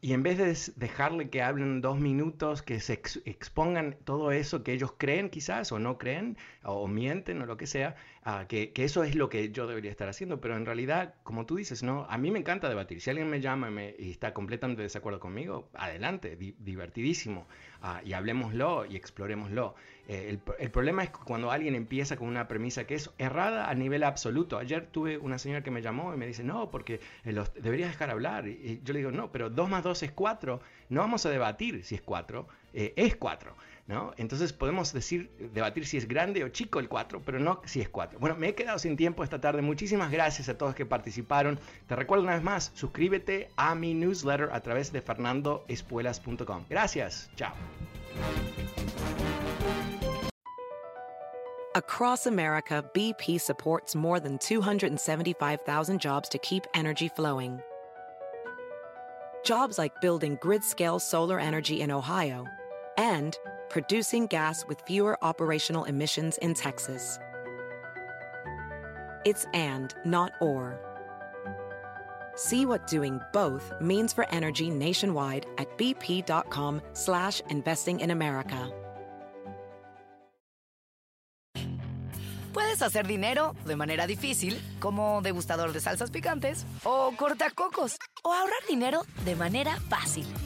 y 0.00 0.12
en 0.12 0.22
vez 0.22 0.38
de 0.38 0.72
dejarle 0.76 1.30
que 1.30 1.42
hablen 1.42 1.80
dos 1.80 1.98
minutos, 1.98 2.62
que 2.62 2.80
se 2.80 2.94
expongan 3.24 3.96
todo 4.04 4.30
eso 4.32 4.62
que 4.62 4.72
ellos 4.72 4.94
creen 4.96 5.30
quizás 5.30 5.72
o 5.72 5.78
no 5.78 5.98
creen, 5.98 6.36
o, 6.62 6.86
mienten 6.86 7.42
o 7.42 7.46
lo 7.46 7.56
que 7.56 7.66
sea, 7.66 7.96
uh, 8.26 8.46
que, 8.46 8.72
que, 8.72 8.84
eso 8.84 9.04
es 9.04 9.14
lo 9.14 9.28
que 9.28 9.50
yo 9.50 9.66
debería 9.66 9.90
estar 9.90 10.08
haciendo, 10.08 10.40
pero 10.40 10.56
en 10.56 10.66
realidad, 10.66 11.14
como 11.22 11.46
tú 11.46 11.56
dices, 11.56 11.82
no, 11.82 12.06
a 12.08 12.18
mí 12.18 12.30
me 12.30 12.38
encanta 12.38 12.68
debatir. 12.68 13.00
Si 13.00 13.10
alguien 13.10 13.28
me 13.28 13.40
llama 13.40 13.68
y, 13.68 13.72
me, 13.72 13.94
y 13.98 14.10
está 14.10 14.32
completamente 14.34 14.80
de 14.80 14.84
desacuerdo 14.84 15.20
conmigo, 15.20 15.68
adelante, 15.74 16.36
divertidísimo, 16.36 17.46
uh, 17.82 18.06
y 18.06 18.12
hablemoslo 18.12 18.86
y 18.86 18.96
explorémoslo. 18.96 19.74
Eh, 20.08 20.30
el, 20.30 20.40
el, 20.58 20.70
problema 20.70 21.04
es 21.04 21.10
cuando 21.10 21.52
alguien 21.52 21.76
empieza 21.76 22.16
con 22.16 22.26
una 22.26 22.48
premisa 22.48 22.84
que 22.84 22.94
es 22.94 23.10
errada 23.18 23.70
a 23.70 23.74
nivel 23.74 24.02
absoluto. 24.02 24.58
Ayer 24.58 24.86
tuve 24.86 25.16
una 25.16 25.38
señora 25.38 25.62
que 25.62 25.70
me 25.70 25.80
llamó 25.80 26.12
y 26.12 26.16
me 26.16 26.26
dice, 26.26 26.42
no, 26.42 26.70
porque 26.70 27.00
eh, 27.24 27.32
los, 27.32 27.54
deberías 27.54 27.90
dejar 27.90 28.10
hablar. 28.10 28.48
Y, 28.48 28.80
yo 28.84 28.92
le 28.92 28.98
digo, 28.98 29.12
no, 29.12 29.30
pero 29.30 29.48
2 29.48 29.68
más 29.68 29.84
2 29.84 30.02
es 30.02 30.12
4. 30.12 30.60
No 30.88 31.00
vamos 31.00 31.24
a 31.24 31.30
debatir 31.30 31.84
si 31.84 31.94
es 31.94 32.02
4, 32.02 32.48
eh, 32.74 32.92
es 32.96 33.16
4. 33.16 33.54
¿No? 33.92 34.14
Entonces 34.16 34.52
podemos 34.52 34.92
decir, 34.92 35.30
debatir 35.52 35.86
si 35.86 35.98
es 35.98 36.08
grande 36.08 36.42
o 36.44 36.48
chico 36.48 36.80
el 36.80 36.88
4, 36.88 37.22
pero 37.24 37.38
no 37.38 37.60
si 37.66 37.80
es 37.80 37.88
4. 37.90 38.18
Bueno, 38.18 38.36
me 38.36 38.48
he 38.48 38.54
quedado 38.54 38.78
sin 38.78 38.96
tiempo 38.96 39.22
esta 39.22 39.40
tarde. 39.40 39.60
Muchísimas 39.60 40.10
gracias 40.10 40.48
a 40.48 40.56
todos 40.56 40.74
que 40.74 40.86
participaron. 40.86 41.60
Te 41.86 41.94
recuerdo 41.94 42.24
una 42.24 42.34
vez 42.34 42.42
más, 42.42 42.72
suscríbete 42.74 43.50
a 43.56 43.74
mi 43.74 43.92
newsletter 43.92 44.48
a 44.52 44.60
través 44.60 44.92
de 44.92 45.02
fernandoespuelas.com. 45.02 46.64
Gracias, 46.70 47.30
chao. 47.36 47.52
Across 51.74 52.26
America, 52.26 52.84
BP 52.94 53.40
supports 53.40 53.94
more 53.94 54.20
than 54.20 54.38
275,000 54.38 56.00
jobs 56.00 56.28
to 56.28 56.38
keep 56.38 56.66
energy 56.74 57.08
flowing. 57.08 57.60
Jobs 59.44 59.78
like 59.78 59.92
building 60.00 60.38
grid 60.40 60.62
scale 60.62 60.98
solar 60.98 61.38
energy 61.40 61.80
in 61.80 61.90
Ohio 61.90 62.46
and 62.96 63.38
producing 63.68 64.26
gas 64.26 64.64
with 64.68 64.80
fewer 64.86 65.16
operational 65.24 65.84
emissions 65.84 66.38
in 66.38 66.54
Texas. 66.54 67.18
It's 69.24 69.46
and, 69.54 69.94
not 70.04 70.32
or. 70.40 70.78
See 72.34 72.66
what 72.66 72.86
doing 72.86 73.20
both 73.32 73.72
means 73.80 74.12
for 74.12 74.26
energy 74.30 74.70
nationwide 74.70 75.46
at 75.58 75.76
bp.com 75.78 76.82
slash 76.92 77.40
investing 77.50 78.00
in 78.00 78.10
America. 78.10 78.72
Puedes 82.52 82.82
hacer 82.82 83.06
dinero 83.06 83.54
de 83.64 83.76
manera 83.76 84.06
difícil, 84.06 84.60
como 84.78 85.22
degustador 85.22 85.72
de 85.72 85.80
salsas 85.80 86.10
picantes, 86.10 86.66
o 86.84 87.12
cortacocos, 87.16 87.96
o 88.22 88.32
ahorrar 88.32 88.66
dinero 88.68 89.06
de 89.24 89.34
manera 89.36 89.78
fácil 89.88 90.26